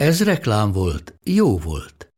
[0.00, 2.10] Ez reklám volt, jó volt.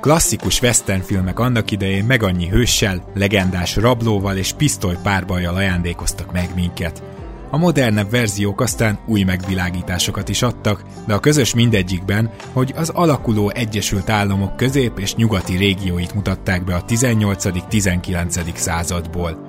[0.00, 6.54] klasszikus western filmek annak idején meg annyi hőssel, legendás rablóval és pisztoly párbajjal ajándékoztak meg
[6.54, 7.09] minket.
[7.50, 13.50] A modernebb verziók aztán új megvilágításokat is adtak, de a közös mindegyikben, hogy az alakuló
[13.50, 18.56] Egyesült Államok közép- és nyugati régióit mutatták be a 18.-19.
[18.56, 19.48] századból.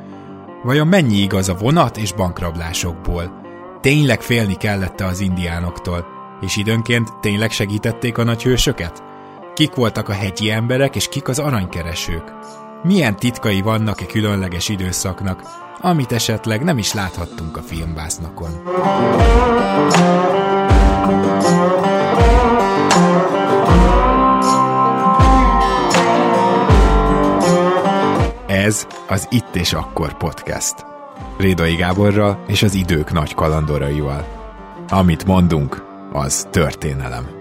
[0.64, 3.40] Vajon mennyi igaz a vonat és bankrablásokból?
[3.82, 6.06] Tényleg félni kellett az indiánoktól,
[6.42, 9.04] és időnként tényleg segítették a nagyhősöket?
[9.54, 12.34] Kik voltak a hegyi emberek, és kik az aranykeresők?
[12.84, 15.42] Milyen titkai vannak e különleges időszaknak,
[15.80, 18.50] amit esetleg nem is láthattunk a filmbásznakon?
[28.48, 30.86] Ez az Itt és Akkor podcast.
[31.38, 34.26] Rédai Gáborral és az idők nagy kalandoraival.
[34.90, 37.41] Amit mondunk, az történelem.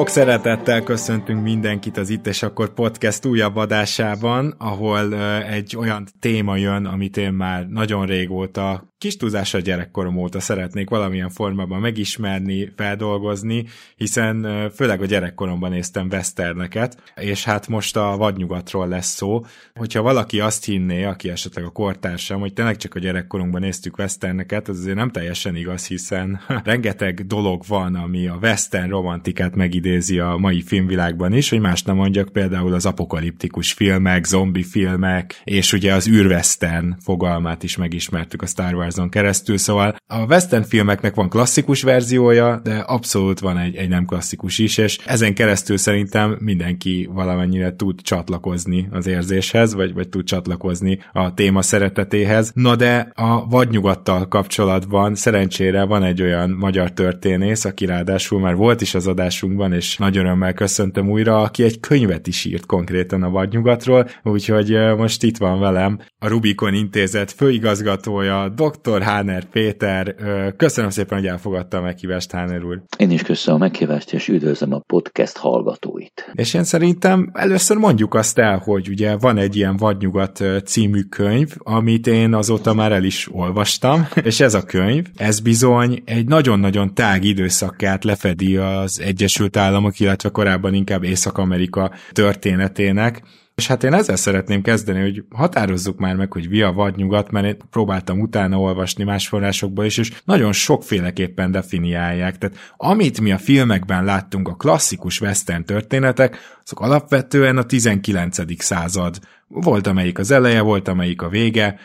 [0.00, 6.56] Sok szeretettel köszöntünk mindenkit az Itt és Akkor podcast újabb adásában, ahol egy olyan téma
[6.56, 13.64] jön, amit én már nagyon régóta kis túlzásra gyerekkorom óta szeretnék valamilyen formában megismerni, feldolgozni,
[13.96, 19.44] hiszen főleg a gyerekkoromban néztem westerneket, és hát most a vadnyugatról lesz szó.
[19.74, 24.68] Hogyha valaki azt hinné, aki esetleg a kortársam, hogy tényleg csak a gyerekkorunkban néztük westerneket,
[24.68, 30.36] az azért nem teljesen igaz, hiszen rengeteg dolog van, ami a western romantikát megidézi a
[30.36, 35.94] mai filmvilágban is, hogy más nem mondjak, például az apokaliptikus filmek, zombi filmek, és ugye
[35.94, 41.28] az űrwestern fogalmát is megismertük a Star Wars Warson keresztül, szóval a western filmeknek van
[41.28, 47.08] klasszikus verziója, de abszolút van egy, egy nem klasszikus is, és ezen keresztül szerintem mindenki
[47.12, 52.50] valamennyire tud csatlakozni az érzéshez, vagy, vagy tud csatlakozni a téma szeretetéhez.
[52.54, 58.80] Na de a vadnyugattal kapcsolatban szerencsére van egy olyan magyar történész, aki ráadásul már volt
[58.80, 63.30] is az adásunkban, és nagy örömmel köszöntöm újra, aki egy könyvet is írt konkrétan a
[63.30, 68.79] vadnyugatról, úgyhogy most itt van velem a Rubikon Intézet főigazgatója, dr.
[68.82, 69.02] Dr.
[69.02, 70.14] Háner Péter,
[70.56, 72.82] köszönöm szépen, hogy elfogadta a meghívást, Háner úr.
[72.96, 76.30] Én is köszönöm a meghívást, és üdvözlöm a podcast hallgatóit.
[76.32, 81.48] És én szerintem először mondjuk azt el, hogy ugye van egy ilyen Vadnyugat című könyv,
[81.58, 86.94] amit én azóta már el is olvastam, és ez a könyv, ez bizony egy nagyon-nagyon
[86.94, 93.22] tág időszakát lefedi az Egyesült Államok, illetve korábban inkább Észak-Amerika történetének,
[93.60, 97.46] és hát én ezzel szeretném kezdeni, hogy határozzuk már meg, hogy via vagy nyugat, mert
[97.46, 102.38] én próbáltam utána olvasni más forrásokból is, és nagyon sokféleképpen definiálják.
[102.38, 108.62] Tehát amit mi a filmekben láttunk, a klasszikus western történetek, azok alapvetően a 19.
[108.62, 109.18] század
[109.52, 111.78] volt, amelyik az eleje, volt, amelyik a vége.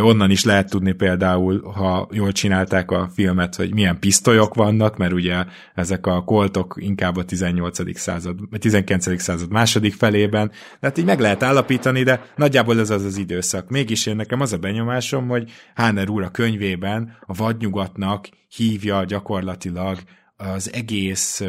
[0.00, 5.12] Onnan is lehet tudni például, ha jól csinálták a filmet, hogy milyen pisztolyok vannak, mert
[5.12, 7.98] ugye ezek a koltok inkább a 18.
[7.98, 9.20] század, 19.
[9.22, 10.50] század második felében.
[10.80, 13.68] Tehát így meg lehet állapítani, de nagyjából ez az az időszak.
[13.68, 19.98] Mégis én nekem az a benyomásom, hogy Háner úr a könyvében a vadnyugatnak hívja gyakorlatilag
[20.36, 21.44] az egész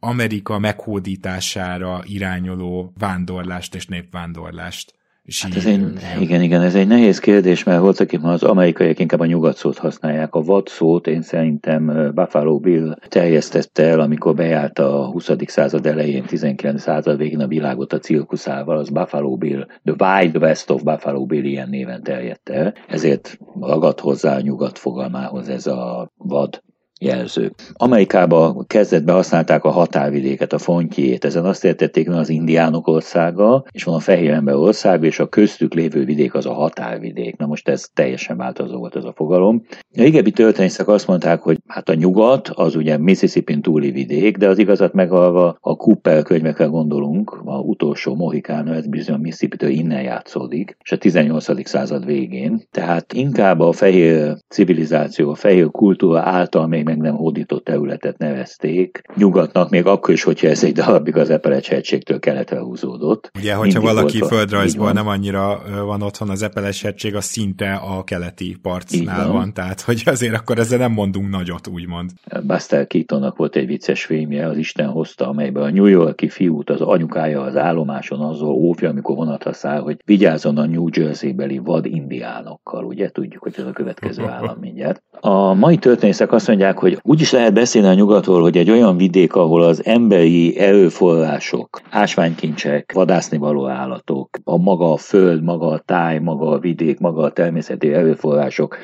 [0.00, 4.95] Amerika meghódítására irányuló vándorlást és népvándorlást.
[5.42, 9.20] Hát ez egy, igen, igen, ez egy nehéz kérdés, mert voltak itt az amerikaiak inkább
[9.20, 10.34] a nyugat szót használják.
[10.34, 15.30] A vad szót én szerintem Buffalo Bill terjesztette el, amikor bejárt a 20.
[15.46, 16.80] század elején, 19.
[16.80, 21.44] század végén a világot a cirkuszával, az Buffalo Bill, The Wild West of Buffalo Bill
[21.44, 22.74] ilyen néven terjedt el.
[22.88, 26.62] Ezért ragad hozzá a nyugat fogalmához ez a vad
[27.00, 27.52] jelző.
[27.72, 33.84] Amerikába kezdetben használták a határvidéket, a fontjét, ezen azt értették, hogy az indiánok országa, és
[33.84, 37.36] van a fehér ember országa, és a köztük lévő vidék az a határvidék.
[37.36, 39.62] Na most ez teljesen változó volt ez a fogalom.
[39.70, 44.48] A régebbi történészek azt mondták, hogy hát a nyugat, az ugye Mississippi túli vidék, de
[44.48, 50.76] az igazat megalva a Cooper könyvekre gondolunk, a utolsó Mohikán, ez bizony Mississippi-től innen játszódik,
[50.82, 51.68] és a 18.
[51.68, 52.62] század végén.
[52.70, 59.02] Tehát inkább a fehér civilizáció, a fehér kultúra által még meg nem hódított területet nevezték
[59.16, 63.30] nyugatnak, még akkor is, hogyha ez egy darabig az Epeles hegységtől keletre húzódott.
[63.38, 68.04] Ugye, hogyha Mindig valaki földrajzból nem annyira van otthon, az Epeles hegység, az szinte a
[68.04, 69.36] keleti partnál van.
[69.36, 72.10] van, tehát hogy azért akkor ezzel nem mondunk nagyot, úgymond.
[72.42, 76.80] Buster Keatonnak volt egy vicces filmje, az Isten hozta, amelyben a New Yorki fiút az
[76.80, 82.84] anyukája az állomáson azzal óvja, amikor vonatra száll, hogy vigyázzon a New Jersey-beli vad indiánokkal,
[82.84, 85.02] ugye tudjuk, hogy ez a következő állam mindjárt.
[85.20, 88.96] A mai történészek azt mondják, hogy úgy is lehet beszélni a nyugatról, hogy egy olyan
[88.96, 95.78] vidék, ahol az emberi erőforrások, ásványkincsek, vadászni való állatok, a maga a föld, maga a
[95.78, 98.76] táj, maga a vidék, maga a természeti erőforrások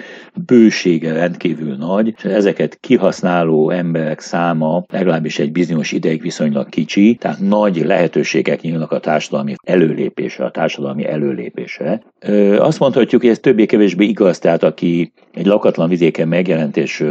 [0.46, 7.40] bősége rendkívül nagy, és ezeket kihasználó emberek száma legalábbis egy bizonyos ideig viszonylag kicsi, tehát
[7.40, 12.02] nagy lehetőségek nyílnak a társadalmi előlépésre, a társadalmi előlépésre.
[12.58, 17.04] Azt mondhatjuk, hogy ez többé-kevésbé igaz, tehát aki egy lakatlan vidéken megjelent és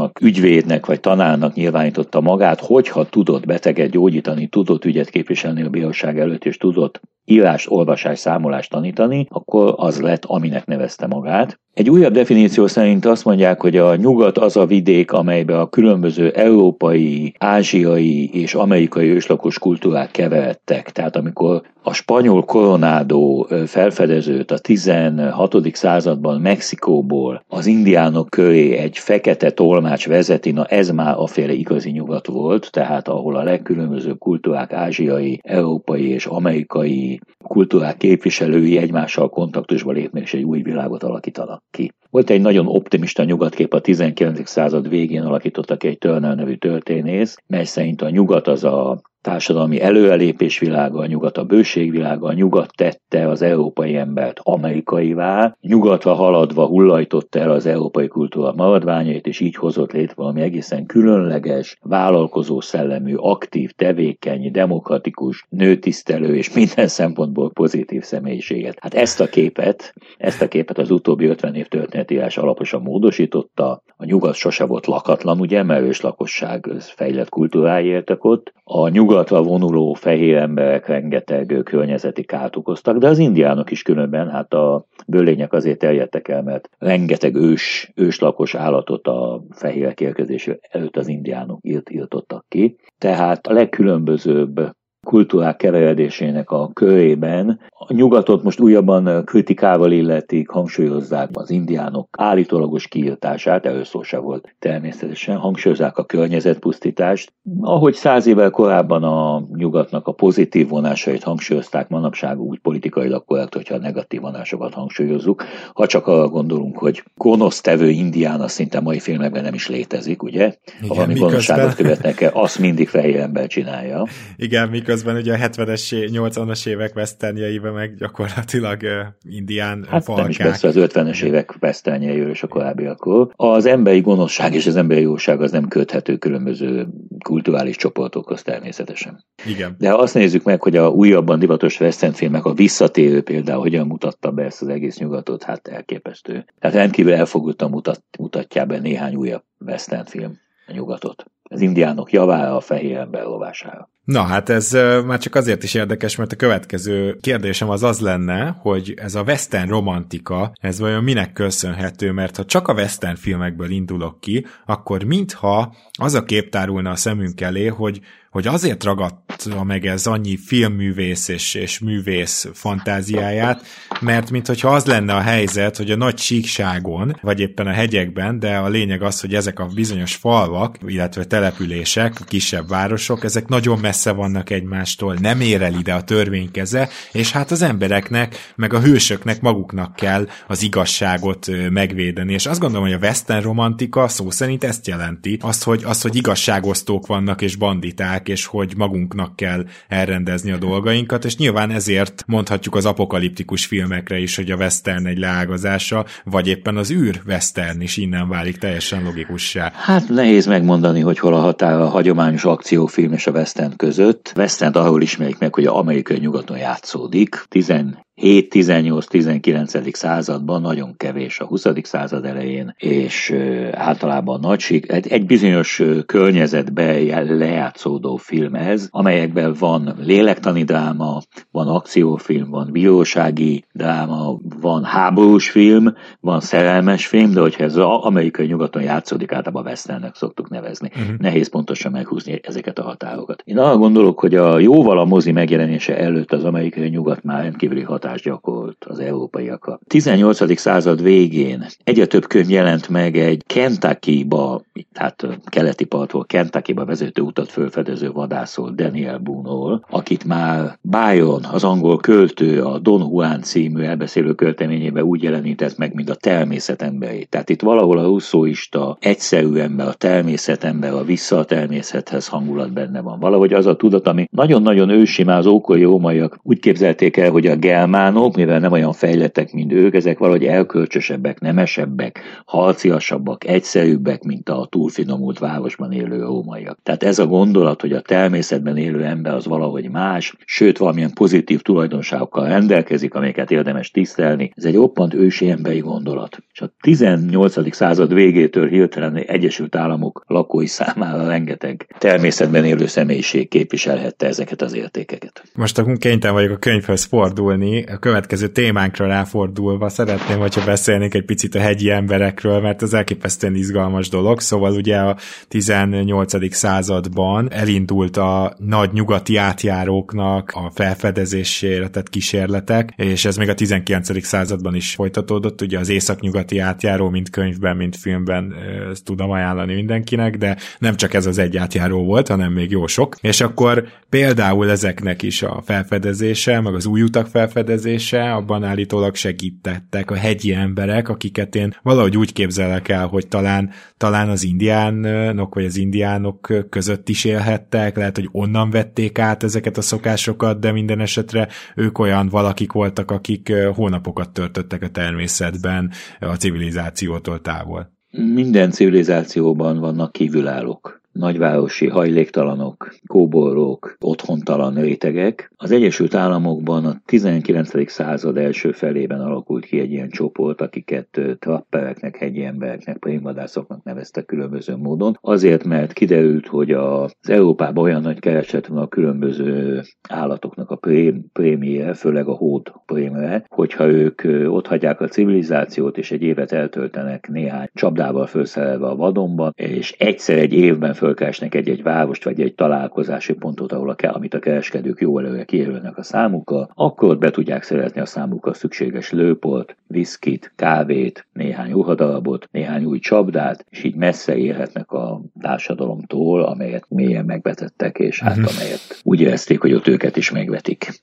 [0.00, 6.18] orvosnak, ügyvédnek vagy tanárnak nyilvánította magát, hogyha tudott beteget gyógyítani, tudott ügyet képviselni a bíróság
[6.18, 11.58] előtt, és tudott írás, olvasás, számolást tanítani, akkor az lett, aminek nevezte magát.
[11.74, 16.30] Egy újabb definíció szerint azt mondják, hogy a nyugat az a vidék, amelybe a különböző
[16.30, 20.90] európai, ázsiai és amerikai őslakos kultúrák keveredtek.
[20.90, 25.56] Tehát amikor a spanyol koronádó felfedezőt a 16.
[25.72, 31.90] században Mexikóból az indiánok köré egy fekete tolmács vezeti, na ez már a féle igazi
[31.90, 37.09] nyugat volt, tehát ahol a legkülönbözőbb kultúrák, ázsiai, európai és amerikai
[37.44, 41.92] kultúrák képviselői egymással kontaktusba lépnek és egy új világot alakítanak ki.
[42.10, 44.48] Volt egy nagyon optimista nyugatkép a 19.
[44.48, 50.58] század végén alakítottak egy Turner nevű történész, mely szerint a nyugat az a társadalmi előrelépés
[50.58, 56.66] világa, a nyugat a bőség világa, a nyugat tette az európai embert amerikaivá, nyugatra haladva
[56.66, 63.14] hullajtotta el az európai kultúra maradványait, és így hozott létre valami egészen különleges, vállalkozó szellemű,
[63.14, 68.78] aktív, tevékeny, demokratikus, nőtisztelő és minden szempontból pozitív személyiséget.
[68.80, 74.04] Hát ezt a képet, ezt a képet az utóbbi 50 év történetírás alaposan módosította, a
[74.04, 79.92] nyugat sose volt lakatlan, ugye, mert lakosság fejlett kultúrája éltek ott, a nyugat nyugatra vonuló
[79.92, 85.78] fehér emberek rengeteg környezeti kárt okoztak, de az indiánok is különben, hát a bőlények azért
[85.78, 92.44] terjedtek el, mert rengeteg ős, őslakos állatot a fehérek érkezése előtt az indiánok írt, írtottak
[92.48, 92.76] ki.
[92.98, 94.70] Tehát a legkülönbözőbb
[95.06, 97.60] kultúrák keveredésének a körében.
[97.68, 105.36] A nyugatot most újabban kritikával illetik, hangsúlyozzák az indiánok állítólagos kiirtását, először se volt természetesen,
[105.36, 107.32] hangsúlyozzák a környezetpusztítást.
[107.60, 113.74] Ahogy száz évvel korábban a nyugatnak a pozitív vonásait hangsúlyozták, manapság úgy politikailag korrekt, hogyha
[113.74, 115.44] a negatív vonásokat hangsúlyozzuk.
[115.72, 120.44] Ha csak arra gondolunk, hogy gonosztevő indián az szinte mai filmekben nem is létezik, ugye?
[120.44, 124.06] Igen, ha valami gonoszságot követnek el, azt mindig fehér ember csinálja.
[124.36, 130.22] Igen, miközben miközben ugye a 70-es, 80-as évek westernjeiben meg gyakorlatilag uh, indián hát falkák.
[130.22, 133.32] nem is persze az 50-es évek westernjeiről és a korábbiakról.
[133.36, 136.86] Az emberi gonoszság és az emberi jóság az nem köthető különböző
[137.24, 139.24] kulturális csoportokhoz természetesen.
[139.46, 139.74] Igen.
[139.78, 143.86] De ha azt nézzük meg, hogy a újabban divatos western filmek, a visszatérő például hogyan
[143.86, 146.44] mutatta be ezt az egész nyugatot, hát elképesztő.
[146.58, 151.24] Tehát rendkívül elfogottan mutat, mutatja be néhány újabb western film a nyugatot.
[151.42, 153.90] Az indiánok javára, a fehér ember lovására.
[154.10, 154.72] Na hát ez
[155.06, 159.22] már csak azért is érdekes, mert a következő kérdésem az az lenne, hogy ez a
[159.22, 165.02] western romantika, ez vajon minek köszönhető, mert ha csak a western filmekből indulok ki, akkor
[165.02, 170.36] mintha az a kép tárulna a szemünk elé, hogy hogy azért ragadta meg ez annyi
[170.36, 173.66] filmművész és, és művész fantáziáját,
[174.00, 178.56] mert mintha az lenne a helyzet, hogy a nagy síkságon, vagy éppen a hegyekben, de
[178.56, 184.12] a lényeg az, hogy ezek a bizonyos falvak, illetve települések, kisebb városok, ezek nagyon messze
[184.12, 189.40] vannak egymástól, nem ér el ide a törvénykeze, és hát az embereknek, meg a hősöknek
[189.40, 192.32] maguknak kell az igazságot megvédeni.
[192.32, 196.16] És azt gondolom, hogy a western romantika szó szerint ezt jelenti, azt, hogy, azt, hogy
[196.16, 202.24] igazságosztók vannak és banditák, hibák, és hogy magunknak kell elrendezni a dolgainkat, és nyilván ezért
[202.26, 207.80] mondhatjuk az apokaliptikus filmekre is, hogy a western egy leágazása, vagy éppen az űr western
[207.80, 209.72] is innen válik teljesen logikussá.
[209.74, 214.32] Hát nehéz megmondani, hogy hol a határ a hagyományos akciófilm és a western között.
[214.36, 217.44] Western arról ismerik meg, hogy a amerikai nyugaton játszódik.
[217.48, 218.09] 17.
[218.20, 219.94] 7-18-19.
[219.94, 221.66] században, nagyon kevés a 20.
[221.82, 223.34] század elején, és
[223.72, 232.50] általában nagy egy, egy bizonyos környezetbe lejátszódó film ez, amelyekben van lélektani dráma, van akciófilm,
[232.50, 238.82] van bírósági dráma, van háborús film, van szerelmes film, de hogyha ez az amerikai nyugaton
[238.82, 240.90] játszódik, általában westernnek szoktuk nevezni.
[240.96, 241.16] Uh-huh.
[241.18, 243.42] Nehéz pontosan meghúzni ezeket a határokat.
[243.44, 247.82] Én arra gondolok, hogy a jóval a mozi megjelenése előtt az amerikai nyugat már rendkívüli
[248.10, 249.80] hatást gyakorolt az európaiakra.
[249.86, 250.58] 18.
[250.58, 254.62] század végén egyre több könyv jelent meg egy Kentucky-ba,
[254.92, 261.98] tehát keleti partról Kentucky-ba vezető utat fölfedező vadászról, Daniel Boone-ról, akit már Byron, az angol
[261.98, 267.28] költő, a Don Juan című elbeszélő költeményében úgy jelenített meg, mint a természet emberét.
[267.28, 272.72] Tehát itt valahol a russzóista egyszerű ember, a természet ember, a vissza a természethez hangulat
[272.72, 273.18] benne van.
[273.20, 277.46] Valahogy az a tudat, ami nagyon-nagyon ősi már az ókori rómaiak úgy képzelték el, hogy
[277.46, 277.56] a
[277.90, 284.66] gelmánok, mivel nem olyan fejlettek, mint ők, ezek valahogy elkölcsösebbek, nemesebbek, harciasabbak, egyszerűbbek, mint a
[284.70, 286.78] túlfinomult városban élő rómaiak.
[286.82, 291.60] Tehát ez a gondolat, hogy a természetben élő ember az valahogy más, sőt valamilyen pozitív
[291.60, 296.42] tulajdonságokkal rendelkezik, amelyeket érdemes tisztelni, ez egy oppant ősi emberi gondolat.
[296.52, 297.74] És a 18.
[297.74, 305.42] század végétől hirtelen Egyesült Államok lakói számára rengeteg természetben élő személyiség képviselhette ezeket az értékeket.
[305.54, 311.24] Most akkor kénytelen vagyok a könyvhöz fordulni, a következő témánkra ráfordulva szeretném, hogyha beszélnék egy
[311.24, 314.40] picit a hegyi emberekről, mert ez elképesztően izgalmas dolog.
[314.40, 315.16] Szóval ugye a
[315.48, 316.54] 18.
[316.54, 324.24] században elindult a nagy nyugati átjáróknak a felfedezésére tett kísérletek, és ez még a 19.
[324.24, 325.60] században is folytatódott.
[325.60, 328.54] Ugye az északnyugati átjáró, mint könyvben, mint filmben,
[328.90, 332.86] ezt tudom ajánlani mindenkinek, de nem csak ez az egy átjáró volt, hanem még jó
[332.86, 333.16] sok.
[333.20, 337.68] És akkor például ezeknek is a felfedezése, meg az új utak felfedezése,
[338.12, 344.28] abban állítólag segítettek a hegyi emberek, akiket én valahogy úgy képzelek el, hogy talán, talán
[344.28, 349.82] az indiánok, vagy az indiánok között is élhettek, lehet, hogy onnan vették át ezeket a
[349.82, 357.40] szokásokat, de minden esetre ők olyan valakik voltak, akik hónapokat törtöttek a természetben a civilizációtól
[357.40, 357.92] távol.
[358.10, 365.52] Minden civilizációban vannak kívülállók nagyvárosi hajléktalanok, kóborok, otthontalan rétegek.
[365.56, 367.90] Az Egyesült Államokban a 19.
[367.90, 374.76] század első felében alakult ki egy ilyen csoport, akiket trappereknek, hegyi embereknek, prémvadászoknak neveztek különböző
[374.76, 375.18] módon.
[375.20, 381.24] Azért, mert kiderült, hogy az Európában olyan nagy kereset van a különböző állatoknak a prém,
[381.32, 387.28] prémie, főleg a hód prémre, hogyha ők ott hagyják a civilizációt, és egy évet eltöltenek
[387.28, 393.32] néhány csapdával felszerelve a vadonban, és egyszer egy évben fölkeresnek egy-egy várost, vagy egy találkozási
[393.32, 398.00] pontot, ahol a, amit a kereskedők jó előre kijelölnek a számukkal, akkor be tudják szerezni
[398.00, 404.92] a számukkal szükséges lőpolt, viszkit, kávét, néhány ruhadalabot, néhány új csapdát, és így messze érhetnek
[404.92, 408.52] a társadalomtól, amelyet mélyen megvetettek, és hát uh-huh.
[408.54, 411.02] amelyet úgy érezték, hogy ott őket is megvetik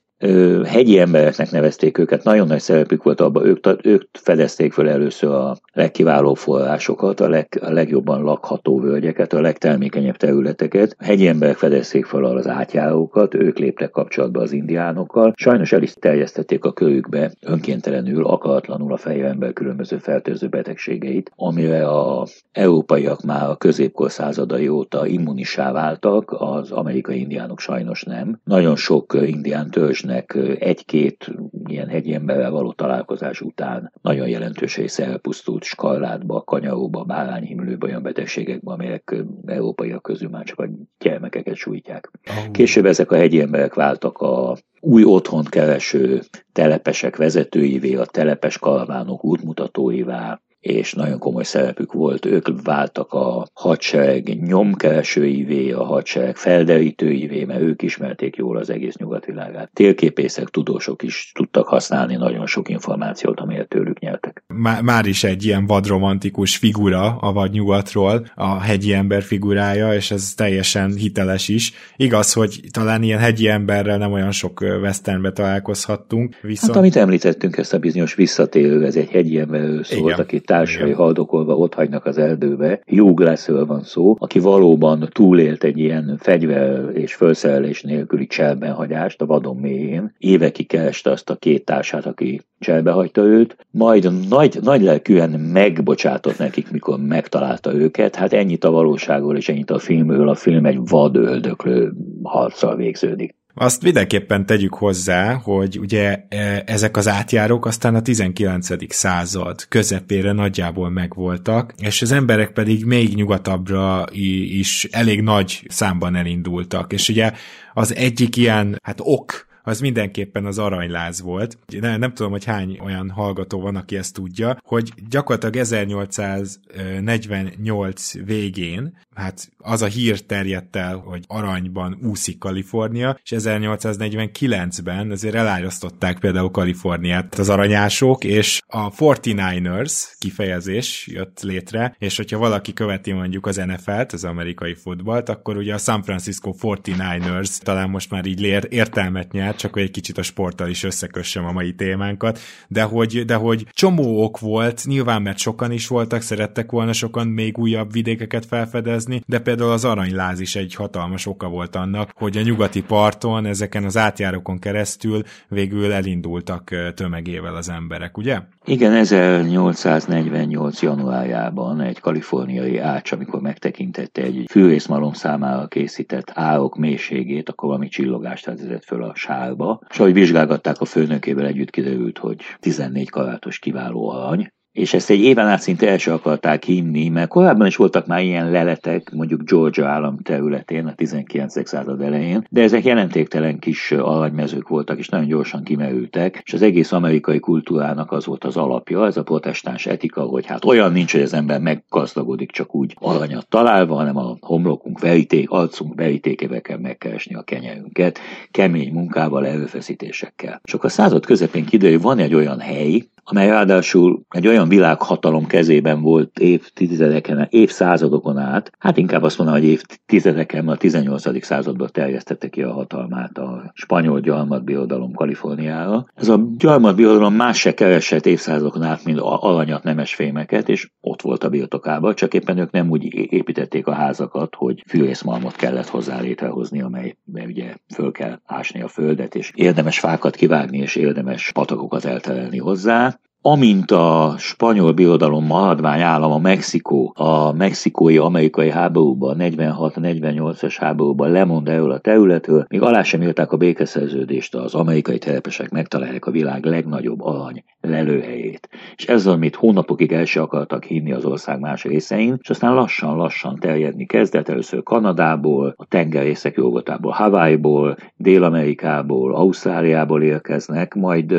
[0.65, 5.57] hegyi embereknek nevezték őket, nagyon nagy szerepük volt abban, ők, ők fedezték föl először a
[5.73, 10.95] legkiválóbb forrásokat, a, leg, a legjobban lakható völgyeket, a legtermékenyebb területeket.
[10.99, 15.33] A hegyi emberek fedezték föl az átjárókat, ők léptek kapcsolatba az indiánokkal.
[15.35, 21.87] Sajnos el is terjesztették a körükbe önkéntelenül, akaratlanul a fehér ember különböző fertőző betegségeit, amire
[21.87, 28.39] a európaiak már a középkor századai óta immunisá váltak, az amerikai indiánok sajnos nem.
[28.43, 31.31] Nagyon sok indián törzs Budapestnek egy-két
[31.65, 38.71] ilyen hegyi emberrel való találkozás után nagyon jelentős része elpusztult skarlátba, kanyaróba, bárányhimlőbe, olyan betegségekbe,
[38.71, 42.11] amelyek európaiak közül már csak a gyermekeket sújtják.
[42.51, 46.21] Később ezek a hegyi emberek váltak a új otthont kereső
[46.51, 52.25] telepesek vezetőivé, a telepes kalvánok útmutatóivá, és nagyon komoly szerepük volt.
[52.25, 59.69] Ők váltak a hadsereg nyomkeresőivé, a hadsereg felderítőivé, mert ők ismerték jól az egész nyugatvilágát.
[59.73, 64.43] Térképészek, tudósok is tudtak használni nagyon sok információt, amelyet tőlük nyertek.
[64.47, 70.33] Már, már is egy ilyen vadromantikus figura a vadnyugatról, a hegyi ember figurája, és ez
[70.33, 71.73] teljesen hiteles is.
[71.95, 76.35] Igaz, hogy talán ilyen hegyi emberrel nem olyan sok westernbe találkozhattunk.
[76.41, 76.71] Viszont...
[76.71, 81.57] Hát amit említettünk, ezt a bizonyos visszatérő, ez egy hegyi emberről szólt, akit társai haldokolva
[81.57, 82.81] ott hagynak az erdőbe.
[82.85, 89.25] Hugh Glassről van szó, aki valóban túlélt egy ilyen fegyver és felszerelés nélküli cselbenhagyást a
[89.25, 90.13] vadon mélyén.
[90.17, 96.71] Évekig kereste azt a két társát, aki cselbehagyta őt, majd nagy, nagy lelkűen megbocsátott nekik,
[96.71, 98.15] mikor megtalálta őket.
[98.15, 100.29] Hát ennyit a valóságról és ennyit a filmről.
[100.29, 103.35] A film egy vad öldöklő harccal végződik.
[103.59, 108.93] Azt mindenképpen tegyük hozzá, hogy ugye e, ezek az átjárók aztán a 19.
[108.93, 116.93] század közepére nagyjából megvoltak, és az emberek pedig még nyugatabbra is elég nagy számban elindultak.
[116.93, 117.31] És ugye
[117.73, 121.57] az egyik ilyen, hát ok, az mindenképpen az aranyláz volt.
[121.79, 128.97] Nem, nem tudom, hogy hány olyan hallgató van, aki ezt tudja, hogy gyakorlatilag 1848 végén,
[129.15, 136.51] hát az a hír terjedt el, hogy aranyban úszik Kalifornia, és 1849-ben azért elárasztották például
[136.51, 143.55] Kaliforniát az aranyások, és a 49ers kifejezés jött létre, és hogyha valaki követi mondjuk az
[143.55, 149.31] NFL-t, az amerikai futballt, akkor ugye a San Francisco 49ers talán most már így értelmet
[149.31, 153.35] nyert, csak hogy egy kicsit a sporttal is összekössem a mai témánkat, de hogy, de
[153.35, 158.45] hogy csomó ok volt, nyilván mert sokan is voltak, szerettek volna sokan még újabb vidékeket
[158.45, 163.45] felfedezni, de például az aranyláz is egy hatalmas oka volt annak, hogy a nyugati parton,
[163.45, 168.39] ezeken az átjárókon keresztül végül elindultak tömegével az emberek, ugye?
[168.65, 170.81] Igen, 1848.
[170.81, 178.45] januárjában egy kaliforniai ács, amikor megtekintette egy fűrészmalom számára készített árok mélységét, akkor valami csillogást
[178.45, 179.15] vezetett föl a
[179.47, 185.09] sárba, és ahogy vizsgálgatták a főnökével együtt kiderült, hogy 14 karátos kiváló arany, és ezt
[185.09, 189.11] egy éven át szinte el sem akarták hinni, mert korábban is voltak már ilyen leletek,
[189.11, 191.67] mondjuk Georgia állam területén a 19.
[191.67, 196.91] század elején, de ezek jelentéktelen kis aranymezők voltak, és nagyon gyorsan kimerültek, és az egész
[196.91, 201.21] amerikai kultúrának az volt az alapja, ez a protestáns etika, hogy hát olyan nincs, hogy
[201.21, 207.35] az ember meggazdagodik csak úgy aranyat találva, hanem a homlokunk veríték, arcunk verítékével kell megkeresni
[207.35, 208.19] a kenyerünket,
[208.51, 210.61] kemény munkával, erőfeszítésekkel.
[210.63, 216.01] Csak a század közepén kiderül, van egy olyan hely, amely ráadásul egy olyan világhatalom kezében
[216.01, 221.43] volt évtizedeken, évszázadokon át, hát inkább azt mondom, hogy évtizedeken, a 18.
[221.45, 226.05] században terjesztette ki a hatalmát a spanyol gyarmatbirodalom Kaliforniára.
[226.15, 231.43] Ez a gyarmatbirodalom más se keresett évszázadokon át, mint alanyat, nemes fémeket, és ott volt
[231.43, 236.81] a birtokában, csak éppen ők nem úgy építették a házakat, hogy fűrészmalmot kellett hozzá létrehozni,
[236.81, 242.57] amely ugye föl kell ásni a földet, és érdemes fákat kivágni, és érdemes patakokat elterelni
[242.57, 251.31] hozzá, amint a spanyol birodalom maradvány állam a Mexikó, a mexikói amerikai háborúban, 46-48-as háborúban
[251.31, 256.31] lemond erről a területről, még alá sem írták a békeszerződést, az amerikai telepesek megtalálják a
[256.31, 258.69] világ legnagyobb arany lelőhelyét.
[258.95, 263.55] És ezzel, amit hónapokig el se akartak hinni az ország más részein, és aztán lassan-lassan
[263.59, 271.33] terjedni kezdett először Kanadából, a tengerészek jogotából, Hawaii-ból, Dél-Amerikából, Ausztráliából érkeznek, majd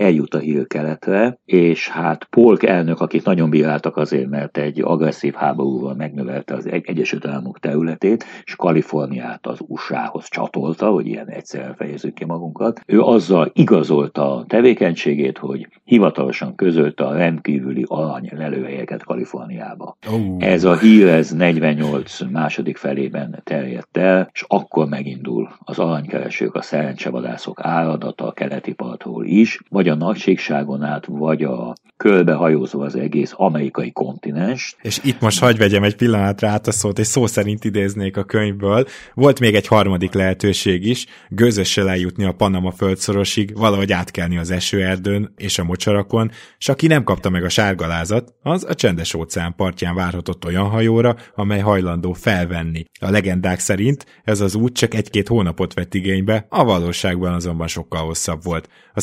[0.00, 5.34] eljut a hír keletre, és hát Polk elnök, akit nagyon bíráltak azért, mert egy agresszív
[5.34, 12.14] háborúval megnövelte az Egyesült Államok területét, és Kaliforniát az USA-hoz csatolta, hogy ilyen egyszerűen fejezzük
[12.14, 12.80] ki magunkat.
[12.86, 19.96] Ő azzal igazolta a tevékenységét, hogy hivatalosan közölte a rendkívüli arany lelőhelyeket Kaliforniába.
[20.12, 20.36] Oh.
[20.38, 26.62] Ez a hír, ez 48 második felében terjedt el, és akkor megindul az aranykeresők, a
[26.62, 33.32] szerencsevadászok áradata a keleti partról is, vagy a nagységságon át, vagy a körbehajózva az egész
[33.36, 34.76] amerikai kontinens.
[34.82, 38.24] És itt most hagyj vegyem egy pillanatra át a szót, és szó szerint idéznék a
[38.24, 38.86] könyvből.
[39.14, 45.32] Volt még egy harmadik lehetőség is, gőzössel eljutni a Panama földszorosig, valahogy átkelni az esőerdőn
[45.36, 49.94] és a mocsarakon, és aki nem kapta meg a sárgalázat, az a csendes óceán partján
[49.94, 52.84] várhatott olyan hajóra, amely hajlandó felvenni.
[53.00, 58.04] A legendák szerint ez az út csak egy-két hónapot vett igénybe, a valóságban azonban sokkal
[58.04, 58.68] hosszabb volt.
[58.94, 59.00] A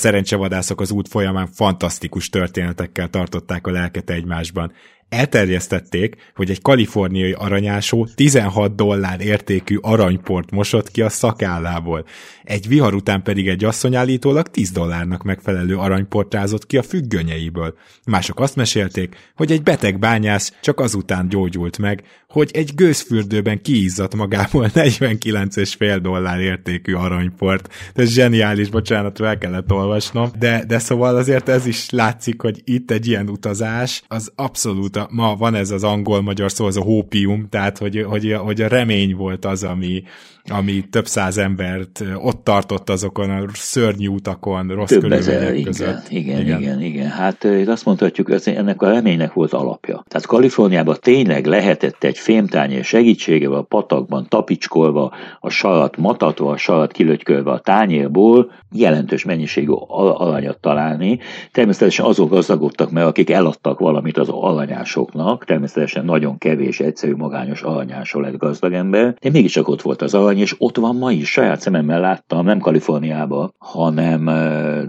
[0.68, 4.72] szerencsevadászok az út folyamán fantasztikus történetekkel tartották a lelket egymásban.
[5.10, 12.06] Elterjesztették, hogy egy kaliforniai aranyásó 16 dollár értékű aranyport mosott ki a szakállából.
[12.44, 17.78] Egy vihar után pedig egy asszony állítólag 10 dollárnak megfelelő aranyport rázott ki a függönyeiből.
[18.06, 24.16] Mások azt mesélték, hogy egy beteg bányász csak azután gyógyult meg, hogy egy gőzfürdőben kiizzadt
[24.16, 27.74] magából 49,5 dollár értékű aranyport.
[27.94, 30.32] Ez zseniális, bocsánat, el kellett olvasnom.
[30.40, 35.08] De, de szóval azért ez is látszik, hogy itt egy ilyen utazás, az abszolút a,
[35.12, 39.16] ma van ez az angol-magyar szó, az a hópium, tehát hogy, hogy, hogy a remény
[39.16, 40.04] volt az, ami,
[40.50, 46.10] ami több száz embert ott tartott azokon a szörnyű utakon, rossz több ezer, igen, között.
[46.10, 47.10] Igen, igen, igen, igen.
[47.10, 50.04] Hát azt mondhatjuk, hogy ennek a reménynek volt alapja.
[50.08, 56.92] Tehát Kaliforniában tényleg lehetett egy fémtányér segítségével a patakban tapicskolva, a sarat matatva, a sarat
[56.92, 61.20] kilötykölve a tányérból jelentős mennyiségű alanyat találni.
[61.52, 67.62] Természetesen azok gazdagodtak meg, akik eladtak valamit az alanyás alanyásoknak, természetesen nagyon kevés, egyszerű, magányos
[67.62, 71.30] alanyásról lett gazdag ember, de mégiscsak ott volt az alany, és ott van ma is,
[71.30, 74.26] saját szememmel láttam, nem Kaliforniába, hanem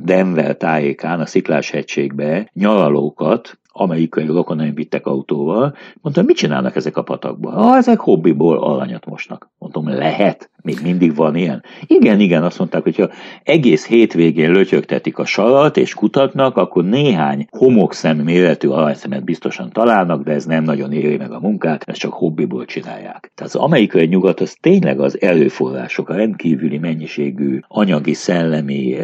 [0.05, 5.75] Denver tájékán, a Sziklás hegységbe nyaralókat, amerikai rokonaim vittek autóval.
[6.01, 7.55] Mondtam, mit csinálnak ezek a patakban?
[7.55, 9.51] Ha ezek hobbiból alanyat mosnak.
[9.59, 10.51] Mondtam, lehet?
[10.63, 11.63] Még mindig van ilyen?
[11.87, 13.11] Igen, igen, azt mondták, hogy ha
[13.43, 20.33] egész hétvégén lötyögtetik a sarat és kutatnak, akkor néhány homokszem méretű aranyszemet biztosan találnak, de
[20.33, 23.33] ez nem nagyon éri meg a munkát, ezt csak hobbiból csinálják.
[23.35, 28.97] Tehát az amerikai nyugat az tényleg az előforrások, a rendkívüli mennyiségű anyagi, szellemi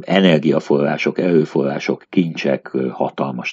[0.00, 3.52] energiaforrások, erőforrások, kincsek, hatalmas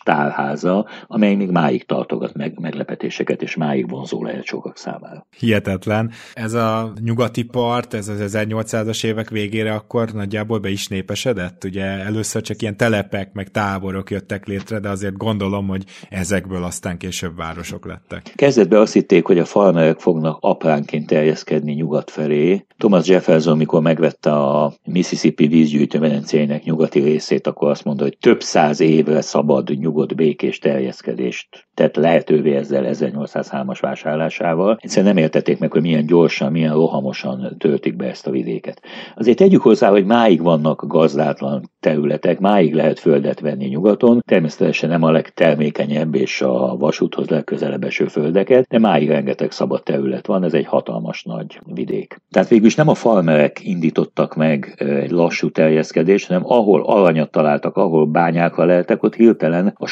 [0.67, 5.27] tárháza, amely még máig tartogat meg meglepetéseket, és máig vonzó lehet sokak számára.
[5.38, 6.12] Hihetetlen.
[6.34, 11.63] Ez a nyugati part, ez az 1800-as évek végére akkor nagyjából be is népesedett.
[11.63, 16.97] Ugye először csak ilyen telepek, meg táborok jöttek létre, de azért gondolom, hogy ezekből aztán
[16.97, 18.32] később városok lettek.
[18.36, 22.65] Kezdetben azt hitték, hogy a farmerek fognak apránként terjeszkedni nyugat felé.
[22.77, 28.41] Thomas Jefferson, mikor megvette a Mississippi vízgyűjtő medencének nyugati részét, akkor azt mondta, hogy több
[28.41, 34.77] száz évre szabad, nyugodt, békés terjeszkedést tett lehetővé ezzel 1803-as vásárlásával.
[34.81, 38.81] Egyszerűen nem értették meg, hogy milyen gyorsan, milyen rohamosan töltik be ezt a vidéket.
[39.15, 45.03] Azért tegyük hozzá, hogy máig vannak gazdátlan területek, máig lehet földet venni nyugaton, természetesen nem
[45.03, 50.53] a legtermékenyebb és a vasúthoz legközelebb eső földeket, de máig rengeteg szabad terület van, ez
[50.53, 52.21] egy hatalmas nagy vidék.
[52.31, 57.75] Tehát végül is nem a farmerek indítottak meg egy lassú terjeszkedést, hanem ahol aranyat találtak,
[57.77, 59.88] ahol bányákra leltek, ott hirtelen a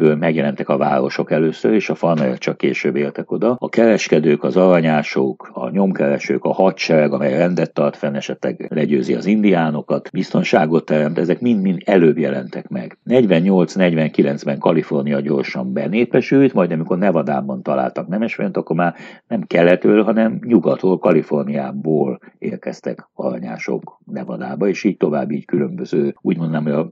[0.00, 3.56] semmiből megjelentek a városok először, és a farmerek csak később éltek oda.
[3.58, 9.26] A kereskedők, az aranyások, a nyomkeresők, a hadsereg, amely rendet tart fenn, esetleg legyőzi az
[9.26, 12.98] indiánokat, biztonságot teremt, ezek mind-mind előbb jelentek meg.
[13.06, 18.94] 48-49-ben Kalifornia gyorsan benépesült, majd amikor Nevadában találtak nemesvényt, akkor már
[19.26, 26.78] nem keletről, hanem nyugatról, Kaliforniából érkeztek aranyások Nevadába, és így tovább így különböző, úgy mondanám,
[26.78, 26.88] a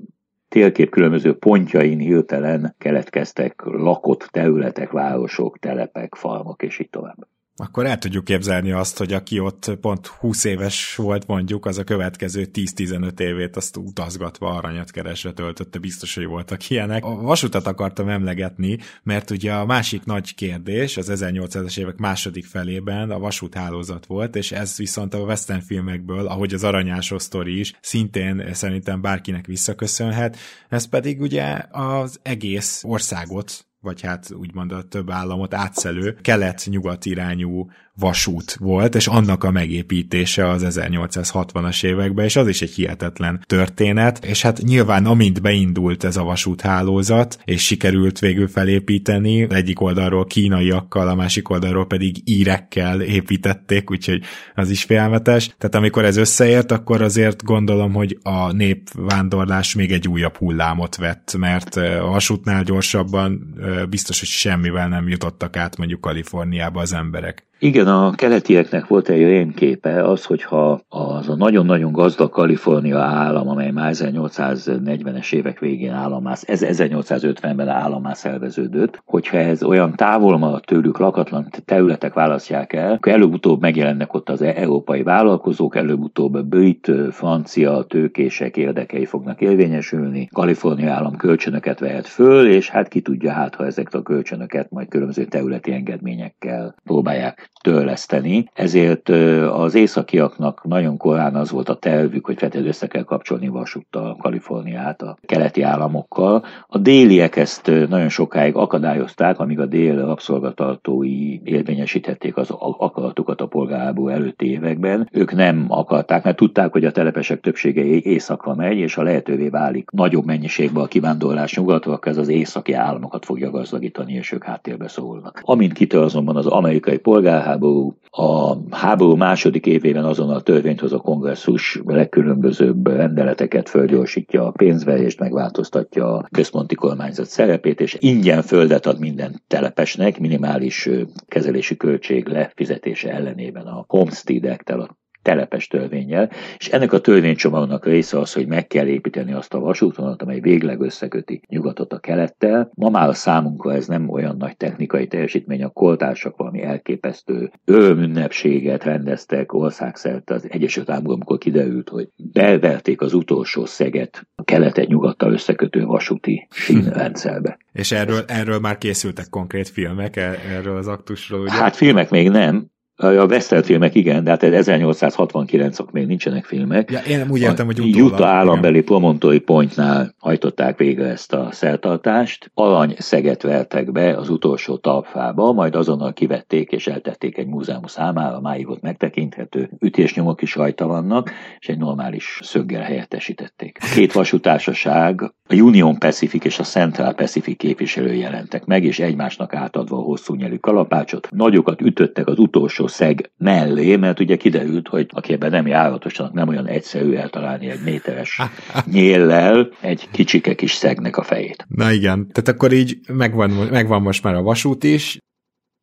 [0.49, 7.27] térkép különböző pontjain hirtelen keletkeztek lakott területek, városok, telepek, falmak, és így tovább
[7.61, 11.85] akkor el tudjuk képzelni azt, hogy aki ott pont 20 éves volt mondjuk, az a
[11.85, 17.05] következő 10-15 évét azt utazgatva aranyat keresve töltötte, biztos, hogy voltak ilyenek.
[17.05, 23.11] A vasutat akartam emlegetni, mert ugye a másik nagy kérdés az 1800-as évek második felében
[23.11, 28.55] a vasúthálózat volt, és ez viszont a western filmekből, ahogy az aranyásó sztori is, szintén
[28.55, 30.37] szerintem bárkinek visszaköszönhet,
[30.69, 37.71] ez pedig ugye az egész országot vagy hát úgymond a több államot átszelő kelet-nyugat irányú
[37.99, 44.25] vasút volt, és annak a megépítése az 1860-as években, és az is egy hihetetlen történet,
[44.25, 51.09] és hát nyilván amint beindult ez a vasúthálózat, és sikerült végül felépíteni, egyik oldalról kínaiakkal,
[51.09, 54.23] a másik oldalról pedig írekkel építették, úgyhogy
[54.55, 55.55] az is félmetes.
[55.59, 61.37] Tehát amikor ez összeért, akkor azért gondolom, hogy a népvándorlás még egy újabb hullámot vett,
[61.39, 63.55] mert a vasútnál gyorsabban
[63.89, 67.48] biztos, hogy semmivel nem jutottak át mondjuk Kaliforniába az emberek.
[67.61, 73.49] Igen, a keletieknek volt egy olyan képe, az, hogyha az a nagyon-nagyon gazdag Kalifornia állam,
[73.49, 80.67] amely már 1840-es évek végén államás, ez 1850-ben államá szerveződött, hogyha ez olyan távol maradt
[80.67, 87.83] tőlük lakatlan területek választják el, akkor előbb-utóbb megjelennek ott az európai vállalkozók, előbb-utóbb brit, francia
[87.83, 93.67] tőkések érdekei fognak érvényesülni, Kalifornia állam kölcsönöket vehet föl, és hát ki tudja hát, ha
[93.67, 99.09] ezeket a kölcsönöket majd különböző területi engedményekkel próbálják törleszteni, ezért
[99.53, 105.03] az északiaknak nagyon korán az volt a tervük, hogy feltétlenül össze kell kapcsolni vasúttal Kaliforniát
[105.03, 106.45] a keleti államokkal.
[106.67, 114.09] A déliek ezt nagyon sokáig akadályozták, amíg a dél rabszolgatartói érvényesíthették az akaratukat a polgárháború
[114.09, 115.09] előtti években.
[115.13, 119.91] Ők nem akarták, mert tudták, hogy a telepesek többsége északra megy, és a lehetővé válik
[119.91, 124.89] nagyobb mennyiségben a kivándorlás nyugatra, akkor ez az északi államokat fogja gazdagítani, és ők háttérbe
[124.89, 125.41] szólnak.
[125.45, 130.93] Amint kitör azonban az amerikai polgár polgárháború, a háború második évében azon a törvényt hoz
[130.93, 138.87] a kongresszus, legkülönbözőbb rendeleteket fölgyorsítja a pénzverést, megváltoztatja a központi kormányzat szerepét, és ingyen földet
[138.87, 140.89] ad minden telepesnek, minimális
[141.27, 148.33] kezelési költség lefizetése ellenében a homestead a telepes törvényel, és ennek a törvénycsomagnak része az,
[148.33, 152.71] hogy meg kell építeni azt a vasútvonalat, amely végleg összeköti nyugatot a kelettel.
[152.75, 158.85] Ma már a számunkra ez nem olyan nagy technikai teljesítmény, a koltársak valami elképesztő örömünnepséget
[158.85, 165.33] rendeztek országszerte az Egyesült Államokban, amikor kiderült, hogy beverték az utolsó szeget a keletet nyugattal
[165.33, 167.59] összekötő vasúti sínrendszerbe.
[167.73, 171.41] És erről, erről már készültek konkrét filmek, e- erről az aktusról?
[171.41, 171.53] Ugye?
[171.53, 176.91] Hát filmek még nem, a western filmek igen, de hát 1869-ok még nincsenek filmek.
[176.91, 178.13] Ja, én úgy értem, hogy utólag.
[178.13, 182.51] Utah állambeli Promontory Pointnál hajtották végre ezt a szertartást.
[182.55, 188.41] Alany szeget vertek be az utolsó talpfába, majd azonnal kivették és eltették egy múzeum számára,
[188.41, 189.71] máig ott megtekinthető.
[189.81, 193.79] Ütésnyomok is rajta vannak, és egy normális szöggel helyettesítették.
[193.81, 199.55] A két vasútársaság, a Union Pacific és a Central Pacific képviselő jelentek meg, és egymásnak
[199.55, 201.29] átadva a hosszú nyelű kalapácsot.
[201.31, 206.49] Nagyokat ütöttek az utolsó szeg mellé, mert ugye kiderült, hogy aki ebben nem járatosan, nem
[206.49, 208.41] olyan egyszerű eltalálni egy méteres
[208.93, 211.67] nyéllel egy kicsike kis szegnek a fejét.
[211.69, 215.19] Na igen, tehát akkor így megvan, megvan most már a vasút is,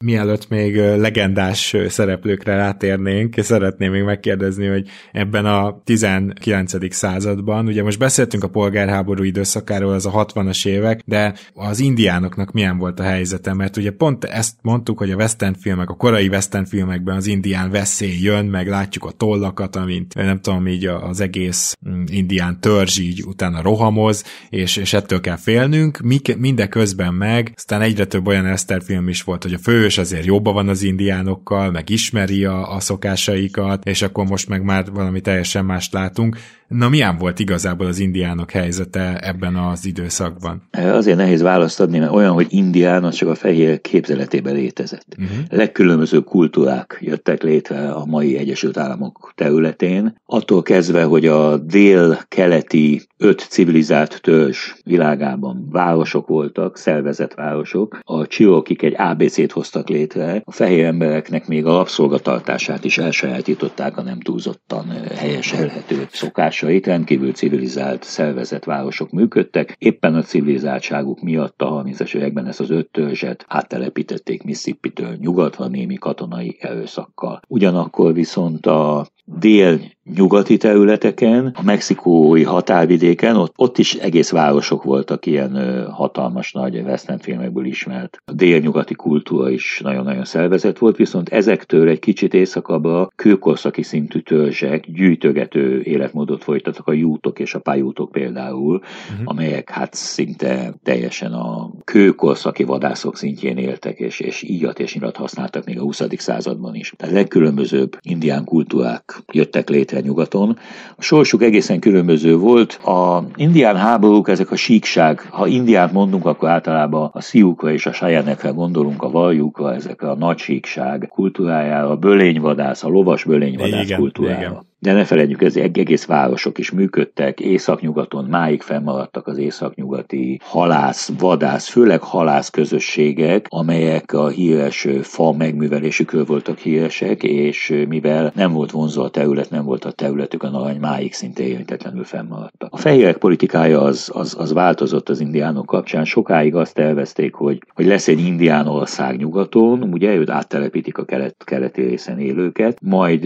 [0.03, 6.93] Mielőtt még legendás szereplőkre rátérnénk, szeretném még megkérdezni, hogy ebben a 19.
[6.93, 12.77] században, ugye most beszéltünk a polgárháború időszakáról, az a 60-as évek, de az indiánoknak milyen
[12.77, 16.65] volt a helyzete, mert ugye pont ezt mondtuk, hogy a western filmek, a korai western
[16.65, 21.77] filmekben az indián veszély jön, meg látjuk a tollakat, amint nem tudom, így az egész
[21.89, 25.99] mm, indián törzs így utána rohamoz, és, és ettől kell félnünk,
[26.37, 30.25] mindeközben meg, aztán egyre több olyan western film is volt, hogy a fő hős azért
[30.25, 35.21] jobban van az indiánokkal, meg ismeri a, a szokásaikat, és akkor most meg már valami
[35.21, 36.37] teljesen mást látunk.
[36.67, 40.63] Na milyen volt igazából az indiánok helyzete ebben az időszakban?
[40.71, 45.15] Azért nehéz választ adni, mert olyan, hogy indián az csak a fehér képzeletében létezett.
[45.17, 45.37] Uh-huh.
[45.49, 50.21] Legkülönbözőbb kultúrák jöttek létre a mai Egyesült Államok területén.
[50.25, 57.99] Attól kezdve, hogy a dél-keleti öt civilizált törzs világában városok voltak, szervezett városok.
[58.01, 60.41] A csiókik egy ABC-t hoztak létre.
[60.45, 67.33] A fehér embereknek még a lapszolgatartását is elsajátították a nem túlzottan helyeselhető szokás hatásait rendkívül
[67.33, 69.75] civilizált szervezett városok működtek.
[69.79, 75.95] Éppen a civilizáltságuk miatt a 30-es években ezt az öt törzset áttelepítették Mississippi-től nyugatra némi
[75.95, 77.41] katonai erőszakkal.
[77.47, 79.79] Ugyanakkor viszont a dél
[80.15, 87.19] nyugati területeken, a mexikói határvidéken, ott, ott is egész városok voltak ilyen hatalmas nagy western
[87.19, 88.21] filmekből ismert.
[88.25, 94.91] A délnyugati kultúra is nagyon-nagyon szervezett volt, viszont ezektől egy kicsit északabbra kőkorszaki szintű törzsek
[94.91, 99.21] gyűjtögető életmódot folytattak, a jútok és a pályútok például, uh-huh.
[99.23, 105.65] amelyek hát szinte teljesen a kőkorszaki vadászok szintjén éltek, és, és íjat és nyilat használtak
[105.65, 106.01] még a 20.
[106.17, 106.93] században is.
[106.97, 110.57] Tehát legkülönbözőbb indián kultúrák jöttek létre nyugaton.
[110.95, 112.73] A sorsuk egészen különböző volt.
[112.73, 117.91] A indián háborúk, ezek a síkság, ha indiát mondunk, akkor általában a sziukra és a
[117.93, 123.99] sajanekre gondolunk, a valjukra, ezek a nagy síkság kultúrájára, a bölényvadász, a lovas bölényvadász igen,
[123.99, 124.45] kultúrájára.
[124.45, 124.73] Igen.
[124.85, 131.67] De ne felejtjük, ez egész városok is működtek, északnyugaton máig fennmaradtak az északnyugati halász, vadász,
[131.69, 139.03] főleg halász közösségek, amelyek a híres fa megművelésükről voltak híresek, és mivel nem volt vonzó
[139.03, 142.73] a terület, nem volt a területük, a arany máig szinte érintetlenül fennmaradtak.
[142.73, 146.05] A fehérek politikája az, az, az változott az indiánok kapcsán.
[146.05, 151.35] Sokáig azt tervezték, hogy, hogy lesz egy indián ország nyugaton, ugye őt áttelepítik a kelet,
[151.45, 153.25] keleti részen élőket, majd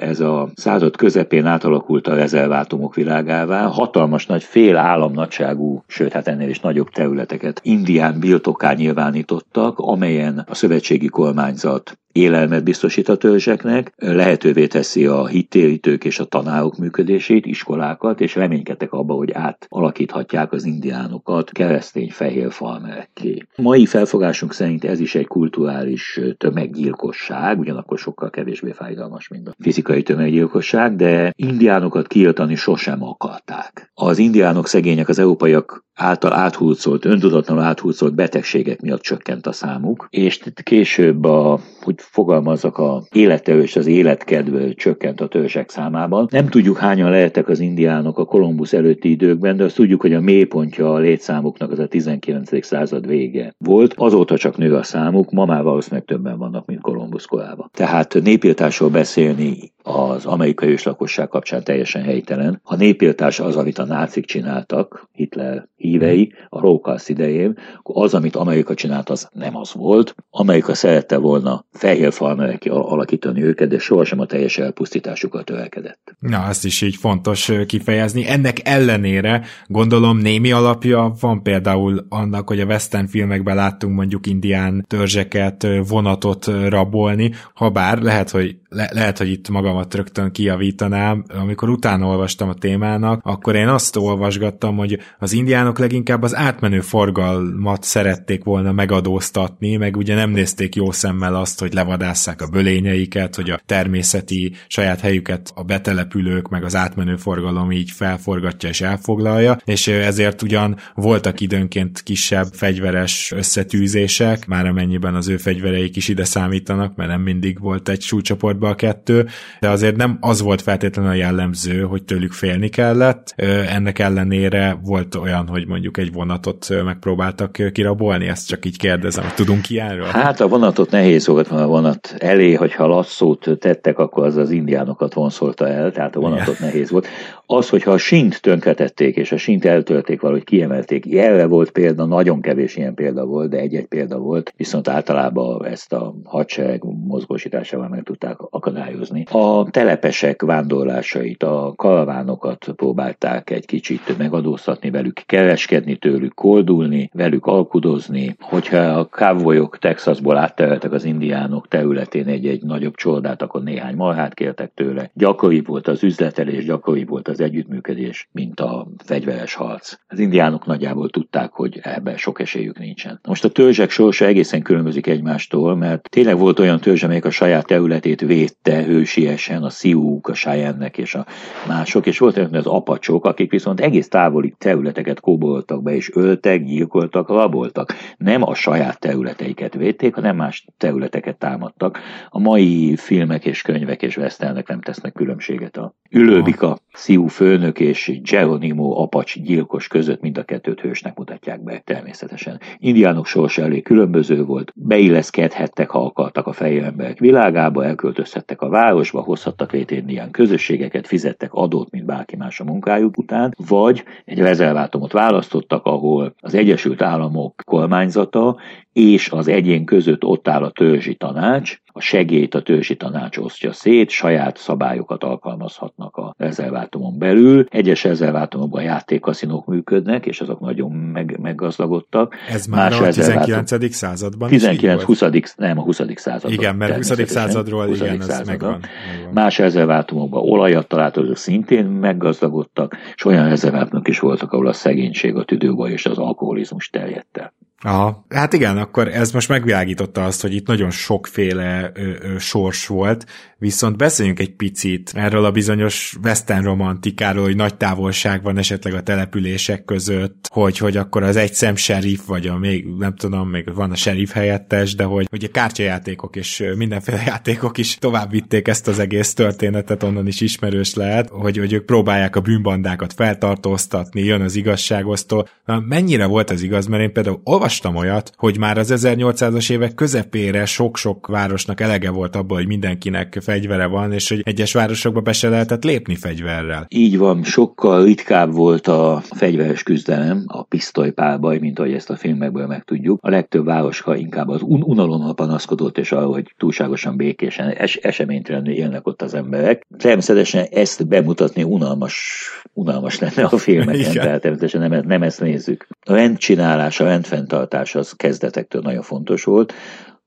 [0.00, 6.48] ez a század közepén átalakult a rezervátumok világává, hatalmas nagy fél államnagyságú, sőt hát ennél
[6.48, 14.66] is nagyobb területeket indián birtoká nyilvánítottak, amelyen a szövetségi kormányzat élelmet biztosít a törzseknek, lehetővé
[14.66, 21.50] teszi a hittérítők és a tanárok működését, iskolákat, és reménykedtek abba, hogy átalakíthatják az indiánokat
[21.50, 23.42] keresztény fehér farmerekké.
[23.56, 30.02] Mai felfogásunk szerint ez is egy kulturális tömeggyilkosság, ugyanakkor sokkal kevésbé fájdalmas, mint a fizikai
[30.02, 33.90] tömeggyilkosság, de indiánokat kiirtani sosem akarták.
[33.94, 40.40] Az indiánok szegények az európaiak által áthúzolt, öntudatlanul áthúzolt betegségek miatt csökkent a számuk, és
[40.62, 46.28] később a, hogy fogalmazzak, a életerős, az életkedv csökkent a törzsek számában.
[46.30, 50.20] Nem tudjuk hányan lehettek az indiánok a Kolumbusz előtti időkben, de azt tudjuk, hogy a
[50.20, 52.64] mélypontja a létszámuknak az a 19.
[52.64, 53.94] század vége volt.
[53.96, 57.70] Azóta csak nő a számuk, ma már valószínűleg többen vannak, mint Kolumbusz korában.
[57.72, 62.60] Tehát népírtásról beszélni az amerikai őslakosság kapcsán teljesen helytelen.
[62.64, 68.74] A népírtás az, amit a nácik csináltak, Hitler hívei, a Rókász idején, az, amit Amerika
[68.74, 70.14] csinált, az nem az volt.
[70.30, 76.14] Amerika szerette volna fehér farmerek alakítani őket, de sohasem a teljes elpusztításukat törekedett.
[76.18, 78.28] Na, ezt is így fontos kifejezni.
[78.28, 84.84] Ennek ellenére gondolom némi alapja van például annak, hogy a western filmekben láttunk mondjuk indián
[84.88, 91.24] törzseket, vonatot rabolni, ha bár lehet, hogy le- lehet, hogy itt magamat rögtön kijavítanám.
[91.28, 96.80] Amikor utána olvastam a témának, akkor én azt olvasgattam, hogy az indiánok leginkább az átmenő
[96.80, 103.34] forgalmat szerették volna megadóztatni, meg ugye nem nézték jó szemmel azt, hogy levadásszák a bölényeiket,
[103.34, 109.58] hogy a természeti saját helyüket a betelepülők, meg az átmenő forgalom így felforgatja és elfoglalja,
[109.64, 116.24] és ezért ugyan voltak időnként kisebb fegyveres összetűzések, már amennyiben az ő fegyvereik is ide
[116.24, 119.28] számítanak, mert nem mindig volt egy súlycsoport csoportba a kettő,
[119.60, 123.34] de azért nem az volt feltétlenül a jellemző, hogy tőlük félni kellett.
[123.68, 129.34] Ennek ellenére volt olyan, hogy mondjuk egy vonatot megpróbáltak kirabolni, ezt csak így kérdezem, hogy
[129.34, 130.06] tudunk ilyenről?
[130.06, 134.50] Hát a vonatot nehéz volt, mert a vonat elé, hogyha lasszót tettek, akkor az az
[134.50, 136.68] indiánokat vonszolta el, tehát a vonatot Igen.
[136.68, 137.06] nehéz volt.
[137.52, 142.40] Az, hogyha a sint tönkretették, és a sint eltölték valahogy kiemelték, erre volt példa, nagyon
[142.40, 148.02] kevés ilyen példa volt, de egy-egy példa volt, viszont általában ezt a hadsereg mozgósításával meg
[148.02, 149.24] tudták akadályozni.
[149.30, 158.36] A telepesek vándorlásait, a kalavánokat próbálták egy kicsit megadóztatni velük, kereskedni tőlük, koldulni, velük alkudozni.
[158.40, 164.70] Hogyha a kávvolyok Texasból áttereltek az indiánok területén egy-egy nagyobb csordát, akkor néhány marhát kértek
[164.74, 165.10] tőle.
[165.14, 169.94] Gyakori volt az üzletelés, gyakori volt az együttműködés, mint a fegyveres harc.
[170.08, 173.20] Az indiánok nagyjából tudták, hogy ebben sok esélyük nincsen.
[173.28, 177.66] Most a törzsek sorsa egészen különbözik egymástól, mert tényleg volt olyan törzs, amelyik a saját
[177.66, 181.26] területét védte hősiesen, a Sziúk, a Sajennek és a
[181.68, 187.28] mások, és voltak az apacsok, akik viszont egész távoli területeket kóboltak be, és öltek, gyilkoltak,
[187.28, 187.94] raboltak.
[188.16, 191.98] Nem a saját területeiket védték, hanem más területeket támadtak.
[192.28, 198.20] A mai filmek és könyvek és vesztelnek nem tesznek különbséget a Ülőbika, Sziú főnök és
[198.22, 202.60] Geronimo apacs gyilkos között mind a kettőt hősnek mutatják be természetesen.
[202.78, 209.20] Indiánok sorsa elég különböző volt, beilleszkedhettek, ha akartak a fehér emberek világába, elköltözhettek a városba,
[209.20, 215.12] hozhattak létre ilyen közösségeket, fizettek adót, mint bárki más a munkájuk után, vagy egy rezervátumot
[215.12, 218.56] választottak, ahol az Egyesült Államok kormányzata
[218.92, 223.72] és az egyén között ott áll a törzsi tanács, a segélyt a törzsi tanács osztja
[223.72, 227.66] szét, saját szabályokat alkalmazhatnak a rezervátumon belül.
[227.70, 232.34] Egyes rezervátumokban játékkaszinók működnek, és azok nagyon meg, meggazdagodtak.
[232.48, 233.92] Ez már Más a 19.
[233.94, 235.20] században 19 20
[235.56, 236.00] nem a 20.
[236.14, 236.52] században.
[236.52, 237.28] Igen, mert 20.
[237.28, 238.00] századról 20.
[238.00, 238.40] igen, században.
[238.40, 239.32] ez megvan, megvan.
[239.32, 245.44] Más rezervátumokban olajat találtak, szintén meggazdagodtak, és olyan rezervátumok is voltak, ahol a szegénység, a
[245.44, 247.52] tüdőbaj és az alkoholizmus terjedt el.
[247.82, 248.24] Aha.
[248.28, 253.26] Hát igen, akkor ez most megvilágította azt, hogy itt nagyon sokféle ö, ö, sors volt,
[253.58, 259.02] viszont beszéljünk egy picit erről a bizonyos western romantikáról, hogy nagy távolság van esetleg a
[259.02, 263.74] települések között, hogy, hogy akkor az egy szem sheriff, vagy a még, nem tudom, még
[263.74, 268.68] van a sheriff helyettes, de hogy, hogy a kártyajátékok és mindenféle játékok is tovább vitték
[268.68, 274.24] ezt az egész történetet, onnan is ismerős lehet, hogy, hogy ők próbálják a bűnbandákat feltartóztatni,
[274.24, 275.48] jön az igazságosztó.
[275.64, 279.94] Na, mennyire volt az igaz, mert én például olvastam olyat, hogy már az 1800-as évek
[279.94, 285.32] közepére sok-sok városnak elege volt abból, hogy mindenkinek fegyvere van, és hogy egyes városokba be
[285.32, 286.86] se lehetett lépni fegyverrel.
[286.88, 292.66] Így van, sokkal ritkább volt a fegyveres küzdelem, a pisztolypálbaj, mint ahogy ezt a filmekből
[292.66, 293.18] megtudjuk.
[293.22, 298.72] A legtöbb városka inkább az un- unalommal panaszkodott, és arra, hogy túlságosan békésen, es- eseménytelenül
[298.72, 299.86] élnek ott az emberek.
[299.98, 305.86] Természetesen ezt bemutatni unalmas, unalmas lenne a filmeken, tehát természetesen nem, nem ezt nézzük.
[306.06, 307.58] A rendcsinálás, a rendfenntartás
[307.94, 309.72] az kezdetektől nagyon fontos volt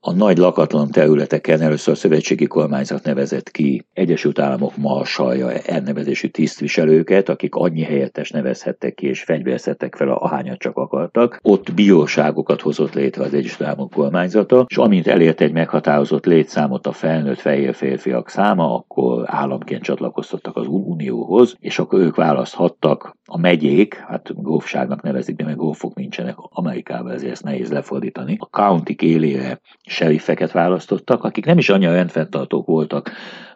[0.06, 7.30] a nagy lakatlan területeken először a szövetségi kormányzat nevezett ki Egyesült Államok marsalja elnevezésű tisztviselőket,
[7.30, 11.39] akik annyi helyettes nevezhettek ki, és fegyverzhettek fel, ahányat csak akartak.
[11.42, 16.92] Ott bíróságokat hozott létre az Egyesült Államok kormányzata, és amint elért egy meghatározott létszámot a
[16.92, 23.96] felnőtt fehér férfiak száma, akkor államként csatlakoztattak az Unióhoz, és akkor ők választhattak a megyék,
[23.96, 28.38] hát gófságnak nevezik, de meg gófok nincsenek Amerikában, ezért ezt nehéz lefordítani.
[28.39, 29.60] A county élére
[29.93, 33.12] seriffeket választottak, akik nem is annyira rendfenntartók voltak,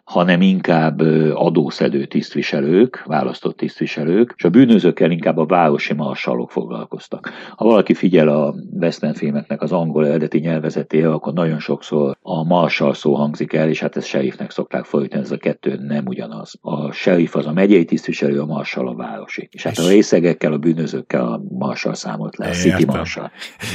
[0.08, 1.00] hanem inkább
[1.34, 7.30] adószedő tisztviselők, választott tisztviselők, és a bűnözőkkel inkább a városi marsalok foglalkoztak.
[7.56, 12.94] Ha valaki figyel a western filmeknek az angol eredeti nyelvezetére, akkor nagyon sokszor a marsal
[12.94, 16.54] szó hangzik el, és hát ezt sheriffnek szokták fordítani, ez a kettő nem ugyanaz.
[16.60, 19.48] A sheriff az a megyei tisztviselő, a marsal a városi.
[19.52, 23.30] És hát a részegekkel, a bűnözőkkel a marsal számolt le, a city marsal.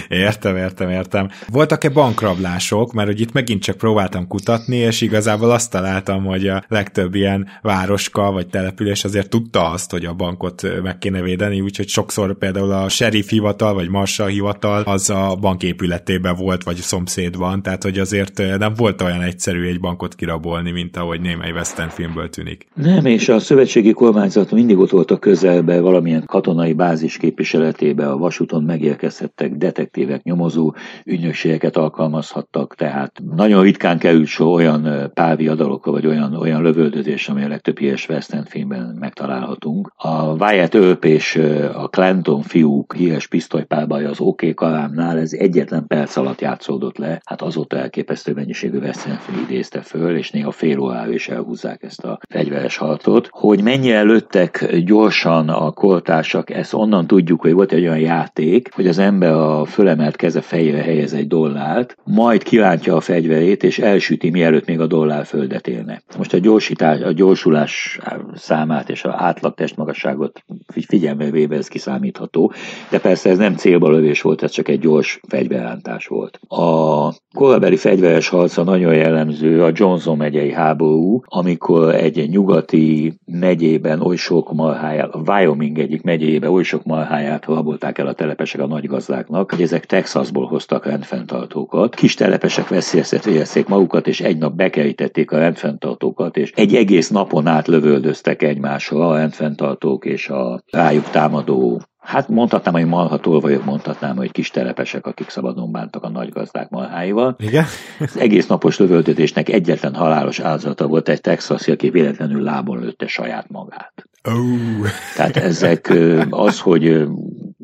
[0.07, 1.29] Értem, értem, értem.
[1.51, 6.63] Voltak-e bankrablások, mert hogy itt megint csak próbáltam kutatni, és igazából azt találtam, hogy a
[6.67, 11.87] legtöbb ilyen városka vagy település azért tudta azt, hogy a bankot meg kéne védeni, úgyhogy
[11.87, 17.61] sokszor például a sheriff hivatal vagy marsal hivatal az a bank épületében volt, vagy szomszédban,
[17.61, 22.29] tehát hogy azért nem volt olyan egyszerű egy bankot kirabolni, mint ahogy némely western filmből
[22.29, 22.67] tűnik.
[22.75, 28.17] Nem, és a szövetségi kormányzat mindig ott volt a közelbe, valamilyen katonai bázis képviseletébe, a
[28.17, 30.73] vasúton megérkezhettek detektívek, nyomozó
[31.05, 37.47] ügynökségeket alkalmazhattak, tehát nagyon ritkán került so olyan pálviadalokra, vagy olyan, olyan lövöldözés, ami a
[37.47, 39.91] legtöbb híres western filmben megtalálhatunk.
[39.95, 41.35] A Wyatt Earp és
[41.73, 47.41] a Clanton fiúk híres pisztolypárbaj az OK Kalámnál, ez egyetlen perc alatt játszódott le, hát
[47.41, 52.19] azóta elképesztő mennyiségű western film idézte föl, és néha fél órára is elhúzzák ezt a
[52.29, 53.27] fegyveres harcot.
[53.31, 58.87] Hogy mennyire lőttek gyorsan a koltársak, ezt onnan tudjuk, hogy volt egy olyan játék, hogy
[58.87, 64.29] az ember a fölemelt keze fejére helyez egy dollárt, majd kirántja a fegyverét, és elsüti,
[64.29, 66.17] mielőtt még a dollár földet élne.
[66.17, 67.99] Most a gyorsítás, a gyorsulás
[68.35, 70.43] számát és a átlag testmagasságot
[70.87, 72.51] figyelme véve ez kiszámítható,
[72.89, 76.39] de persze ez nem célba lövés volt, ez csak egy gyors fegyverrántás volt.
[76.47, 84.15] A korabeli fegyveres harca nagyon jellemző a Johnson megyei háború, amikor egy nyugati megyében oly
[84.15, 89.51] sok marháját, a Wyoming egyik megyében oly sok marháját rabolták el a telepesek a nagygazdáknak,
[89.51, 91.95] hogy ezek Texasból hoztak rendfenntartókat.
[91.95, 95.82] Kis telepesek veszélyeztették magukat, és egy nap bekerítették a rendfenntartókat,
[96.31, 102.73] és egy egész napon át lövöldöztek egymásra a rendfenntartók és a rájuk támadó Hát mondhatnám,
[102.73, 107.35] hogy malhatól vagyok, mondhatnám, hogy kis telepesek, akik szabadon bántak a nagy gazdák malháival.
[107.39, 107.65] Igen?
[107.99, 113.49] Az egész napos lövöldözésnek egyetlen halálos áldozata volt egy texasi, aki véletlenül lábon lőtte saját
[113.49, 113.93] magát.
[114.23, 114.87] Oh.
[115.15, 115.93] Tehát ezek
[116.29, 117.07] az, hogy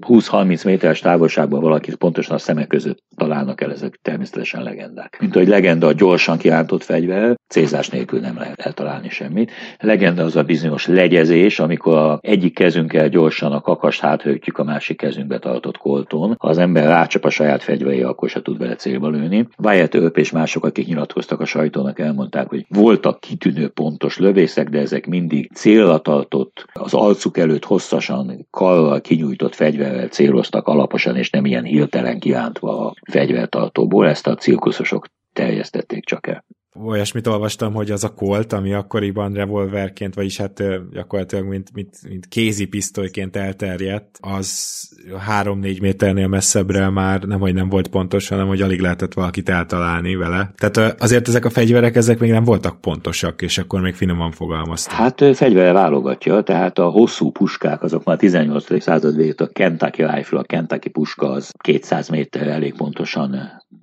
[0.08, 5.18] 20-30 méteres távolságban valakit pontosan a szemek között találnak el, ezek természetesen legendák.
[5.20, 9.52] Mint hogy legenda a gyorsan kirántott fegyver, célzás nélkül nem lehet eltalálni semmit.
[9.80, 14.98] Legenda az a bizonyos legyezés, amikor a egyik kezünkkel gyorsan a kakast háthögtjük a másik
[14.98, 16.36] kezünkbe tartott kolton.
[16.40, 19.48] Ha az ember rácsap a saját fegyveré, akkor se tud vele célba lőni.
[19.64, 24.80] Wyatt Earp és mások, akik nyilatkoztak a sajtónak, elmondták, hogy voltak kitűnő pontos lövészek, de
[24.80, 31.46] ezek mindig célra tartott, az arcuk előtt hosszasan karral kinyújtott fegyverrel céloztak alaposan, és nem
[31.46, 34.08] ilyen hirtelen kirántva a fegyvertartóból.
[34.08, 36.46] Ezt a cirkuszosok terjesztették csak el
[36.76, 42.28] olyasmit olvastam, hogy az a Colt, ami akkoriban revolverként, vagyis hát gyakorlatilag mint, mint, mint
[42.28, 44.90] kézi pisztolyként elterjedt, az
[45.30, 50.16] 3-4 méternél messzebbre már nem, hogy nem volt pontos, hanem hogy alig lehetett valakit eltalálni
[50.16, 50.54] vele.
[50.58, 54.98] Tehát azért ezek a fegyverek, ezek még nem voltak pontosak, és akkor még finoman fogalmaztam.
[54.98, 58.82] Hát fegyvere válogatja, tehát a hosszú puskák, azok már 18.
[58.82, 63.36] század végét a Kentucky rifle, a Kentucky puska az 200 méter elég pontosan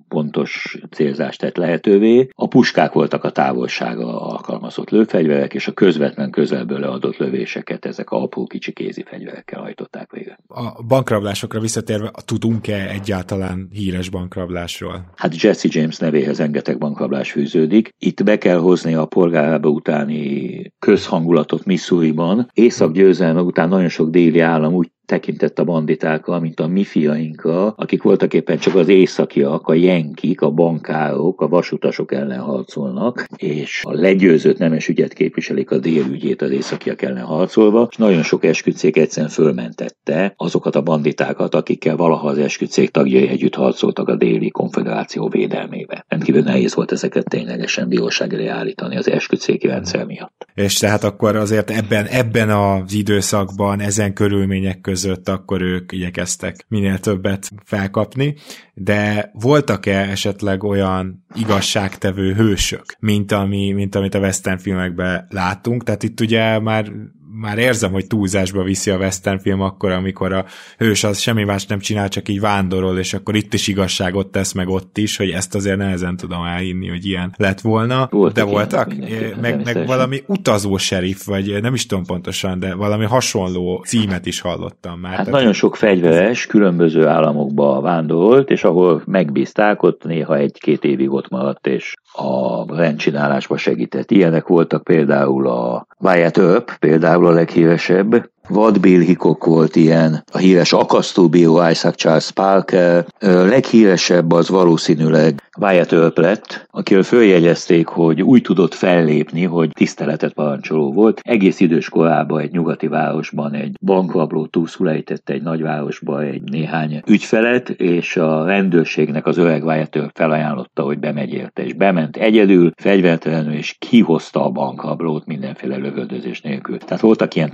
[0.07, 2.27] pontos célzást tett lehetővé.
[2.35, 8.21] A puskák voltak a távolsága alkalmazott lőfegyverek, és a közvetlen közelből leadott lövéseket ezek a
[8.21, 10.39] apró kicsi kézi fegyverekkel hajtották végre.
[10.47, 15.11] A bankrablásokra visszatérve, tudunk-e egyáltalán híres bankrablásról?
[15.15, 17.89] Hát Jesse James nevéhez rengeteg bankrablás fűződik.
[17.97, 22.49] Itt be kell hozni a polgárába utáni közhangulatot Missouriban.
[22.53, 28.03] Észak-győzelme után nagyon sok déli állam úgy tekintett a banditákkal, mint a mi fiainkra, akik
[28.03, 33.93] voltak éppen csak az északiak, a jenkik, a bankárok, a vasutasok ellen harcolnak, és a
[33.93, 39.31] legyőzött nemes ügyet képviselik a délügyét az északiak ellen harcolva, és nagyon sok esküdcég egyszerűen
[39.31, 46.05] fölmentette azokat a banditákat, akikkel valaha az esküdcég tagjai együtt harcoltak a déli konfederáció védelmébe.
[46.07, 50.45] Rendkívül nehéz volt ezeket ténylegesen bíróság elé állítani az esküdcégi rendszer miatt.
[50.53, 56.65] És tehát akkor azért ebben, ebben az időszakban, ezen körülmények között között, akkor ők igyekeztek
[56.67, 58.35] minél többet felkapni,
[58.73, 65.83] de voltak-e esetleg olyan igazságtevő hősök, mint, ami, mint amit a western filmekben látunk?
[65.83, 66.91] Tehát itt ugye már
[67.39, 70.45] már érzem, hogy túlzásba viszi a western film akkor, amikor a
[70.77, 74.53] hős az semmi más nem csinál, csak így vándorol, és akkor itt is igazságot tesz
[74.53, 78.07] meg ott is, hogy ezt azért nehezen tudom elhinni, hogy ilyen lett volna.
[78.11, 78.93] Voltak de voltak,
[79.41, 84.41] meg, meg valami utazó serif, vagy nem is tudom pontosan, de valami hasonló címet is
[84.41, 85.13] hallottam már.
[85.13, 91.11] Hát Tehát nagyon sok fegyveres különböző államokba vándorolt, és ahol megbízták, ott néha egy-két évig
[91.11, 94.11] ott maradt, és a rendcsinálásba segített.
[94.11, 100.73] Ilyenek voltak például a Wyatt Earp, például a leghíresebb, Vad Bill volt ilyen, a híres
[100.73, 108.73] akasztóbíró Isaac Charles Parker, leghíresebb az valószínűleg Wyatt Earp lett, akiről följegyezték, hogy úgy tudott
[108.73, 111.19] fellépni, hogy tiszteletet parancsoló volt.
[111.23, 118.17] Egész idős korában egy nyugati városban egy bankrabló túlszul egy nagyvárosba egy néhány ügyfelet, és
[118.17, 123.75] a rendőrségnek az öreg Wyatt Earp felajánlotta, hogy bemegy érte, és bement egyedül, fegyvertelenül, és
[123.79, 126.77] kihozta a bankrablót mindenféle lövöldözés nélkül.
[126.77, 127.53] Tehát voltak ilyen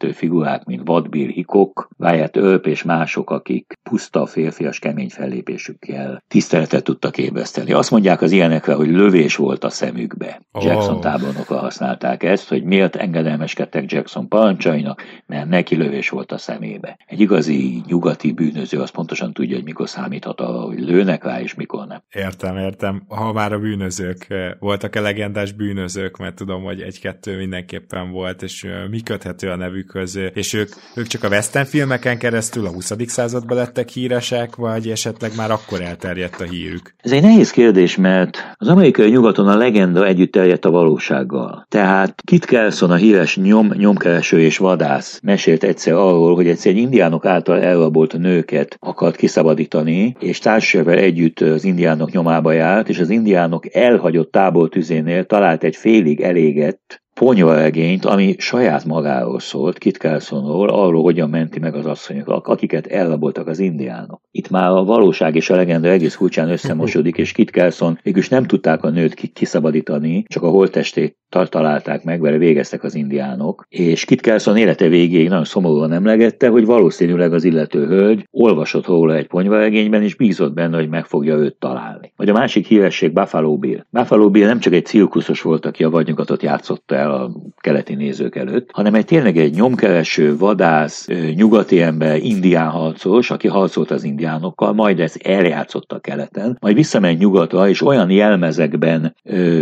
[0.00, 6.84] tekintélykeltő figurák, mint Vadbír Hikok, Wyatt Earp és mások, akik puszta férfias kemény fellépésükkel tiszteletet
[6.84, 7.72] tudtak ébreszteni.
[7.72, 10.40] Azt mondják az ilyenekre, hogy lövés volt a szemükbe.
[10.52, 10.64] Oh.
[10.64, 16.98] Jackson tábornoka használták ezt, hogy miért engedelmeskedtek Jackson parancsainak, mert neki lövés volt a szemébe.
[17.06, 21.54] Egy igazi nyugati bűnöző az pontosan tudja, hogy mikor számíthat arra, hogy lőnek rá, és
[21.54, 22.02] mikor nem.
[22.10, 23.02] Értem, értem.
[23.08, 28.64] Ha már a bűnözők eh, voltak-e legendás bűnözők, mert tudom, hogy egy-kettő mindenképpen volt, és
[28.64, 29.56] eh, mi köthető a
[29.92, 32.92] nevükhöz, és ők, ők csak a western filmeken keresztül a 20.
[33.06, 36.94] században lettek híresek, vagy esetleg már akkor elterjedt a hírük?
[36.98, 41.66] Ez egy nehéz kérdés, mert az amerikai nyugaton a legenda együtt terjedt a valósággal.
[41.68, 46.78] Tehát Kit Kelson, a híres nyom, nyomkereső és vadász mesélt egyszer arról, hogy egyszer egy
[46.78, 53.10] indiánok által elrabolt nőket akart kiszabadítani, és társadalmal együtt az indiánok nyomába járt, és az
[53.10, 61.02] indiánok elhagyott tábortüzénél talált egy félig elégett ponyvaregényt, ami saját magáról szólt, Kit Carsonról, arról,
[61.02, 64.20] hogyan menti meg az asszonyokat, akiket elraboltak az indiánok.
[64.30, 68.44] Itt már a valóság és a legenda egész kulcsán összemosodik, és Kit Carson végülis nem
[68.44, 71.18] tudták a nőt kiszabadítani, csak a holttestét
[71.48, 76.64] találták meg, vele végeztek az indiánok, és Kit Carson élete végéig nagyon szomorúan emlegette, hogy
[76.64, 81.56] valószínűleg az illető hölgy olvasott róla egy ponyvaregényben, és bízott benne, hogy meg fogja őt
[81.58, 82.12] találni.
[82.16, 83.84] Vagy a másik híresség Buffalo Bill.
[83.90, 88.36] Buffalo Bill nem csak egy cirkuszos volt, aki a vadnyugatot játszotta el a keleti nézők
[88.36, 94.72] előtt, hanem egy tényleg egy nyomkereső, vadász, nyugati ember, indián harcos, aki harcolt az indiánokkal,
[94.72, 99.14] majd ezt eljátszotta keleten, majd visszament nyugatra, és olyan jelmezekben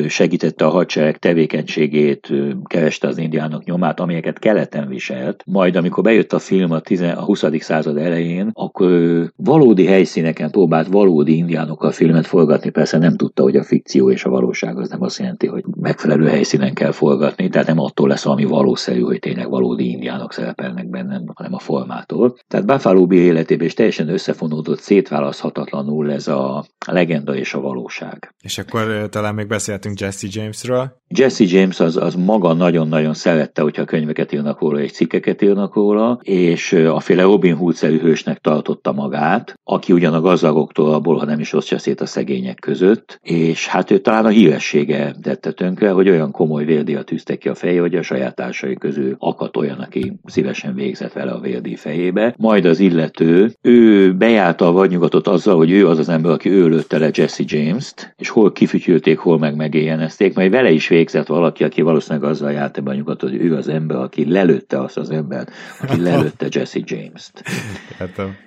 [0.09, 2.33] segítette a hadsereg tevékenységét,
[2.65, 7.25] kereste az indiánok nyomát, amelyeket keleten viselt, majd amikor bejött a film a, 10, a
[7.25, 7.45] 20.
[7.59, 8.91] század elején, akkor
[9.37, 14.31] valódi helyszíneken próbált valódi indiánokkal filmet forgatni, persze nem tudta, hogy a fikció és a
[14.31, 18.45] valóság az nem azt jelenti, hogy megfelelő helyszínen kell forgatni, tehát nem attól lesz valami
[18.45, 22.37] valószerű, hogy tényleg valódi indiánok szerepelnek benne, hanem a formától.
[22.49, 28.35] Tehát Buffalo Bill életében is teljesen összefonódott, szétválaszthatatlanul ez a legenda és a valóság.
[28.43, 30.97] És akkor talán még beszéltünk Jesse Jamesről.
[31.09, 36.19] Jesse James az, az maga nagyon-nagyon szerette, hogyha könyveket írnak róla és cikkeket írnak róla,
[36.23, 41.41] és a féle Robin Hood-szerű hősnek tartotta magát, aki ugyan a gazdagoktól abból, ha nem
[41.41, 46.09] is osztja szét a szegények között, és hát ő talán a híressége tette tönkre, hogy
[46.09, 50.13] olyan komoly vérdíjat tűzte ki a feje, hogy a saját társai közül akadt olyan, aki
[50.25, 52.35] szívesen végzett vele a vérdíj fejébe.
[52.39, 56.69] Majd az illető, ő bejárta a vadnyugatot azzal, hogy ő az az ember, aki ő
[56.69, 61.65] lőtte le Jesse James-t, és hol kifütyülték, hol meg megéjjenezték, majd vele is végzett valaki,
[61.65, 65.11] aki valószínűleg azzal járt ebben a nyugatot, hogy ő az ember, aki lelőtte azt az
[65.11, 65.51] embert,
[65.83, 67.43] aki lelőtte Jesse James-t.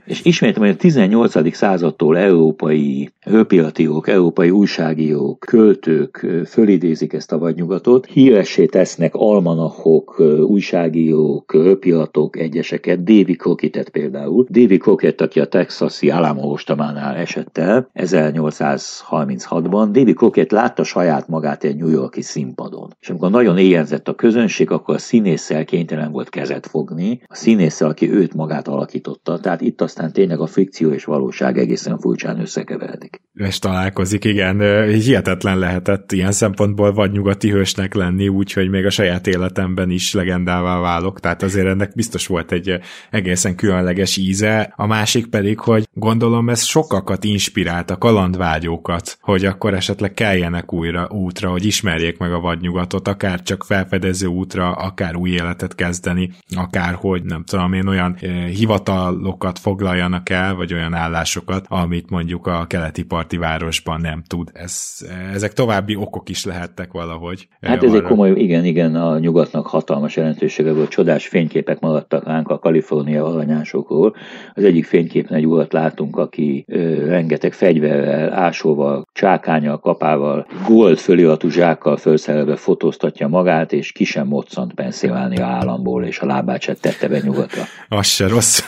[0.05, 1.55] és ismétem, hogy a 18.
[1.55, 12.39] századtól európai hőpiatírók, európai újságírók, költők fölidézik ezt a vadnyugatot, híressé tesznek almanachok, újságírók, hőpiatok,
[12.39, 14.45] egyeseket, David Crocketet például.
[14.49, 21.63] David Crockett, aki a texasi Alamo ostamánál esett el 1836-ban, David Crockett látta saját magát
[21.63, 22.95] egy New Yorki színpadon.
[22.99, 27.89] És amikor nagyon éjjelzett a közönség, akkor a színésszel kénytelen volt kezet fogni, a színésszel,
[27.89, 29.39] aki őt magát alakította.
[29.39, 33.21] Tehát itt aztán tényleg a fikció és valóság egészen furcsán összekeveredik.
[33.33, 34.59] És találkozik, igen.
[34.87, 40.79] Hihetetlen lehetett ilyen szempontból vagy nyugati hősnek lenni, úgyhogy még a saját életemben is legendává
[40.79, 41.19] válok.
[41.19, 42.79] Tehát azért ennek biztos volt egy
[43.09, 44.73] egészen különleges íze.
[44.75, 51.07] A másik pedig, hogy gondolom ez sokakat inspirált a kalandvágyókat, hogy akkor esetleg keljenek újra
[51.09, 56.93] útra, hogy ismerjék meg a vadnyugatot, akár csak felfedező útra, akár új életet kezdeni, akár
[56.93, 62.65] hogy nem tudom én olyan eh, hivatalokat foglaljanak el, vagy olyan állásokat, amit mondjuk a
[62.67, 64.49] keleti parti városban nem tud.
[64.53, 64.97] Ez,
[65.33, 67.47] ezek további okok is lehettek valahogy.
[67.59, 72.25] Eh, hát ez egy komoly, igen, igen, a nyugatnak hatalmas jelentősége volt, csodás fényképek maradtak
[72.25, 74.15] ránk a Kalifornia alanyásokról.
[74.53, 81.49] Az egyik fényképen egy urat látunk, aki ö, rengeteg fegyverrel, ásóval csákányal, kapával, gold föliratú
[81.49, 87.07] zsákkal felszerelve fotóztatja magát, és ki sem moccant Pennsylvania államból, és a lábát se tette
[87.07, 87.61] be nyugatra.
[87.87, 88.65] Az se rossz.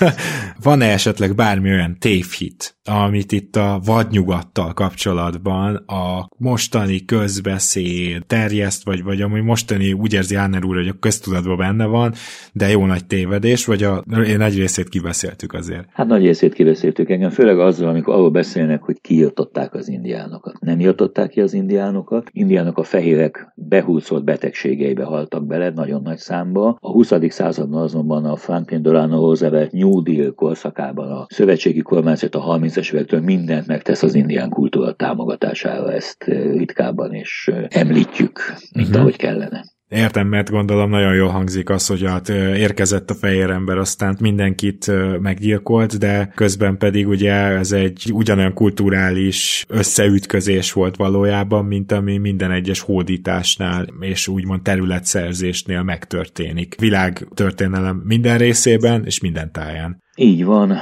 [0.64, 9.04] Van-e esetleg bármi olyan tévhit, amit itt a vadnyugattal kapcsolatban a mostani közbeszéd terjeszt, vagy,
[9.04, 12.14] vagy ami mostani úgy érzi Áner úr, hogy a köztudatban benne van,
[12.54, 15.88] de jó nagy tévedés, vagy a én nagy részét kibeszéltük azért?
[15.94, 20.60] Hát nagy részét kibeszéltük engem, főleg azzal, amikor arról beszélnek, hogy kiirtották az indiánokat.
[20.60, 26.78] Nem írtották ki az indiánokat, indiánok a fehérek behúzott betegségeibe haltak bele, nagyon nagy számba.
[26.80, 27.12] A 20.
[27.28, 32.40] században azonban a Franklin Delano Roosevelt New Deal korszakában a szövetségi kormányzat a
[32.74, 36.24] 30-es évektől mindent megtesz az indián kultúra támogatására, ezt
[36.58, 39.02] ritkábban is említjük, mint uh-huh.
[39.02, 39.64] ahogy kellene.
[39.90, 44.92] Értem, mert gondolom nagyon jól hangzik az, hogy hát érkezett a fehér ember, aztán mindenkit
[45.20, 52.52] meggyilkolt, de közben pedig ugye ez egy ugyanolyan kulturális összeütközés volt valójában, mint ami minden
[52.52, 56.76] egyes hódításnál és úgymond területszerzésnél megtörténik.
[56.80, 60.02] Világ történelem minden részében és minden táján.
[60.16, 60.78] Így van.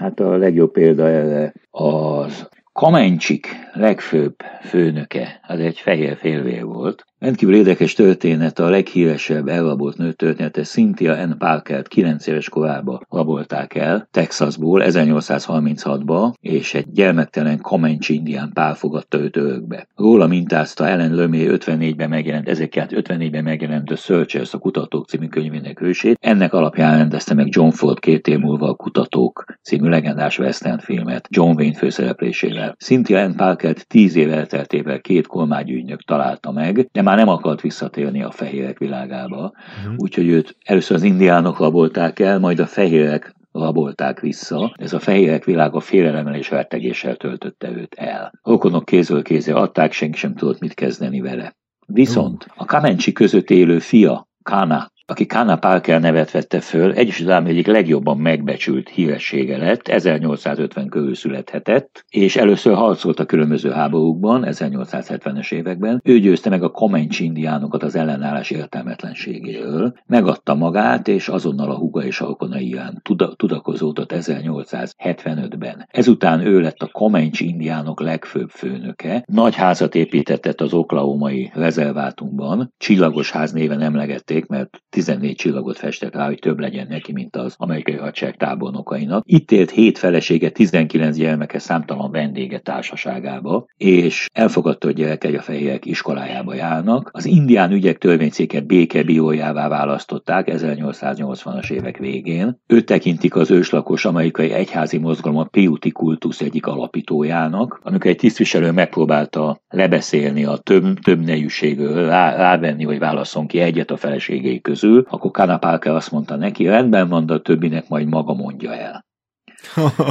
[0.00, 7.54] Hát a legjobb példa erre az Kamencsik legfőbb főnöke, az egy fehér félvér volt, Rendkívül
[7.54, 11.38] érdekes történet, a leghíresebb elrabolt nő története Cynthia N.
[11.38, 19.18] Parker 9 éves korában rabolták el Texasból 1836-ba, és egy gyermektelen Comanche indián pár fogadta
[19.18, 19.86] őt örökbe.
[19.96, 26.18] Róla mintázta Ellen Lömé 54-ben megjelent, 1954-ben megjelent The Searchers, a Kutatók című könyvének hősét.
[26.20, 31.28] Ennek alapján rendezte meg John Ford két év múlva a Kutatók című legendás western filmet
[31.30, 32.76] John Wayne főszereplésével.
[32.78, 33.36] Cynthia N.
[33.36, 38.78] Parker-t tíz év elteltével két kormányügynök találta meg, de már nem akart visszatérni a fehérek
[38.78, 39.94] világába, uh-huh.
[39.96, 44.74] úgyhogy őt először az indiánok rabolták el, majd a fehérek rabolták vissza.
[44.78, 48.32] Ez a fehérek világa félelemmel és rettegéssel töltötte őt el.
[48.42, 51.56] Okonok kézről kézre adták, senki sem tudott mit kezdeni vele.
[51.86, 57.50] Viszont a Kamencsi között élő fia, Kana, aki Kana Parker nevet vette föl, Egyesült Államok
[57.50, 65.52] egyik legjobban megbecsült híressége lett, 1850 körül születhetett, és először harcolt a különböző háborúkban, 1870-es
[65.52, 66.00] években.
[66.04, 72.04] Ő győzte meg a Comanche indiánokat az ellenállás értelmetlenségéről, megadta magát, és azonnal a huga
[72.04, 73.02] és alkonai iránt
[73.36, 75.86] tudakozódott 1875-ben.
[75.90, 83.30] Ezután ő lett a Comanche indiánok legfőbb főnöke, nagy házat építetett az oklahomai rezervátumban, csillagos
[83.30, 87.94] ház néven emlegették, mert 14 csillagot festett rá, hogy több legyen neki, mint az amerikai
[87.94, 89.22] hadsereg tábornokainak.
[89.26, 95.86] Itt élt 7 felesége, 19 gyermeke, számtalan vendége társaságába, és elfogadta, hogy gyerekei a fehérek
[95.86, 97.10] iskolájába járnak.
[97.12, 102.60] Az indián ügyek törvényszéke békebiójává választották 1880-as évek végén.
[102.66, 108.72] Őt tekintik az őslakos amerikai egyházi mozgalom a Piuti kultusz egyik alapítójának, amikor egy tisztviselő
[108.72, 114.79] megpróbálta lebeszélni a több, több nejűségről, rá, rávenni, hogy válaszol ki egyet a feleségei közül,
[114.80, 119.04] közül, akkor Kanapálke azt mondta neki, rendben van, de a többinek majd maga mondja el.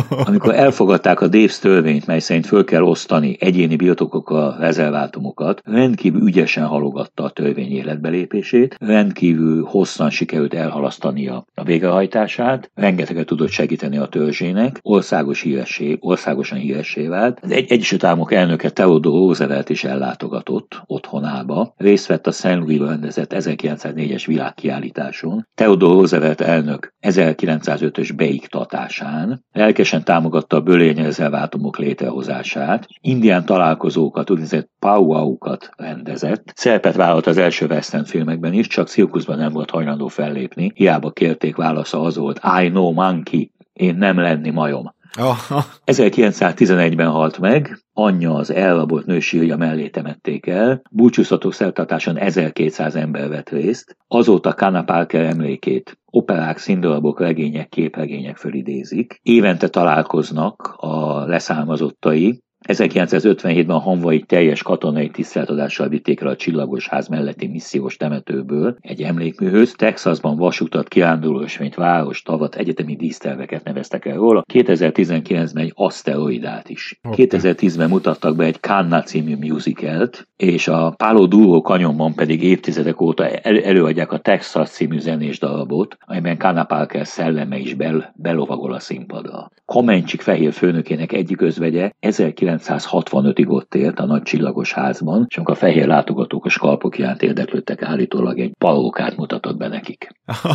[0.10, 6.66] Amikor elfogadták a Daves törvényt, mely szerint föl kell osztani egyéni birtokokkal rezervátumokat, rendkívül ügyesen
[6.66, 14.80] halogatta a törvény életbelépését, rendkívül hosszan sikerült elhalasztania a végrehajtását, rengeteget tudott segíteni a törzsének,
[14.82, 17.39] országos híressé, országosan híressé vált.
[17.41, 22.45] Az egy Egyesült Államok elnöke Theodore Roosevelt is ellátogatott otthonába, részt vett a St.
[22.45, 25.47] Louis rendezett 1904-es világkiállításon.
[25.56, 36.52] Theodore Roosevelt elnök 1905-ös beiktatásán Lelkesen támogatta a bölényrezervátumok létrehozását, indián találkozókat, úgynevezett powwow-kat rendezett.
[36.56, 40.72] Szerepet vállalt az első western filmekben is, csak cirkuszban nem volt hajlandó fellépni.
[40.76, 44.98] Hiába kérték, válasza az volt, I know monkey, én nem lenni majom.
[45.18, 45.66] Aha.
[45.86, 53.30] 1911-ben halt meg, anyja az elrabolt nő sírja mellé temették el, búcsúztató szertartáson 1200 ember
[53.30, 59.20] vett részt, azóta Kana Parker emlékét operák, színdarabok, regények, képregények fölidézik.
[59.22, 67.07] Évente találkoznak a leszármazottai, 1957-ben a Hanvai teljes katonai tiszteltadással vitték el a Csillagos Ház
[67.07, 69.72] melletti missziós temetőből egy emlékműhöz.
[69.72, 74.43] Texasban vasutat, kirándulósvényt, város, tavat, egyetemi díszterveket neveztek el róla.
[74.53, 76.99] 2019-ben egy aszteroidát is.
[77.03, 77.28] Okay.
[77.30, 83.28] 2010-ben mutattak be egy Kanna című musicalt, és a Palo Duro kanyonban pedig évtizedek óta
[83.28, 88.80] el- előadják a Texas című zenés darabot, amelyben Kanna Parker szelleme is bel- belovagol a
[88.80, 89.51] színpadra.
[89.65, 95.53] Komencsik fehér főnökének egyik özvegye 19 1965-ig ott élt a nagy csillagos házban, és amikor
[95.53, 100.10] a fehér látogatók a skalpok iránt érdeklődtek, állítólag egy palókát mutatott be nekik.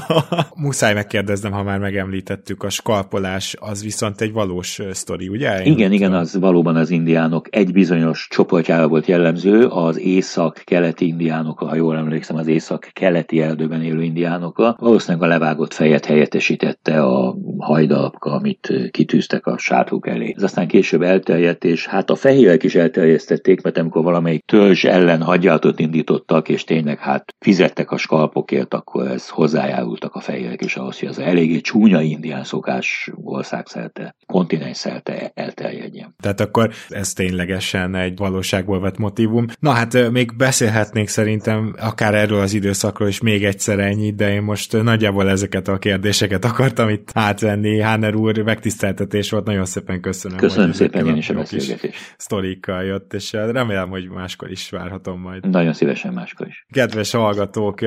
[0.64, 5.62] Muszáj megkérdeznem, ha már megemlítettük, a skalpolás az viszont egy valós sztori, ugye?
[5.62, 11.59] Én igen, igen, az valóban az indiánok egy bizonyos csoportjára volt jellemző, az észak-keleti indiánok,
[11.59, 14.74] ha jól emlékszem, az észak-keleti erdőben élő indiánok.
[14.78, 20.34] Valószínűleg a levágott fejet helyettesítette a hajdalapka, amit kitűztek a sátruk elé.
[20.36, 25.22] Ez aztán később elterjedt, és hát a fehérek is elterjesztették, mert amikor valamelyik törzs ellen
[25.22, 30.99] hadjáratot indítottak, és tényleg hát fizettek a skalpokért, akkor ez hozzájárultak a fehérek is ahhoz,
[30.99, 36.14] hogy az eléggé csúnya indián szokás országszerte, kontinens szerte elterjedjen.
[36.22, 39.47] Tehát akkor ez ténylegesen egy valóságból vett motivum.
[39.61, 44.42] Na hát még beszélhetnék szerintem akár erről az időszakról is még egyszer ennyit, de én
[44.42, 47.80] most nagyjából ezeket a kérdéseket akartam itt átvenni.
[47.80, 50.38] Háner úr, megtiszteltetés volt, nagyon szépen köszönöm.
[50.38, 51.74] Köszönöm szépen én is a beszélgetést.
[52.16, 55.51] Sztorikkal jött, és remélem, hogy máskor is várhatom majd.
[55.51, 56.66] Nagyon szívesen máskor is.
[56.72, 57.81] Kedves hallgatók,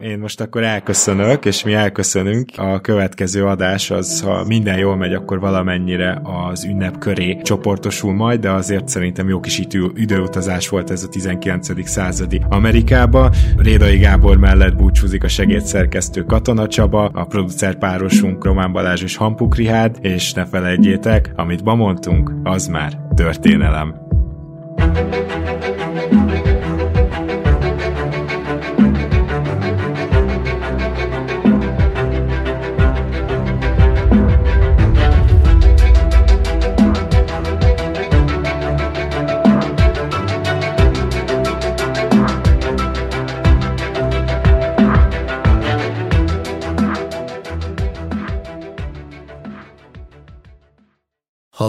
[0.00, 2.48] én most akkor elköszönök, és mi elköszönünk.
[2.56, 8.40] A következő adás az, ha minden jól megy, akkor valamennyire az ünnep köré csoportosul majd,
[8.40, 11.88] de azért szerintem jó kis idő, időutazás volt ez a 19.
[11.88, 13.30] századi Amerikába.
[13.56, 19.56] Rédai Gábor mellett búcsúzik a segédszerkesztő Katona Csaba, a producer párosunk Román Balázs és Hampuk
[19.56, 23.94] Rihád, és ne felejtjétek, amit ma mondtunk, az már történelem.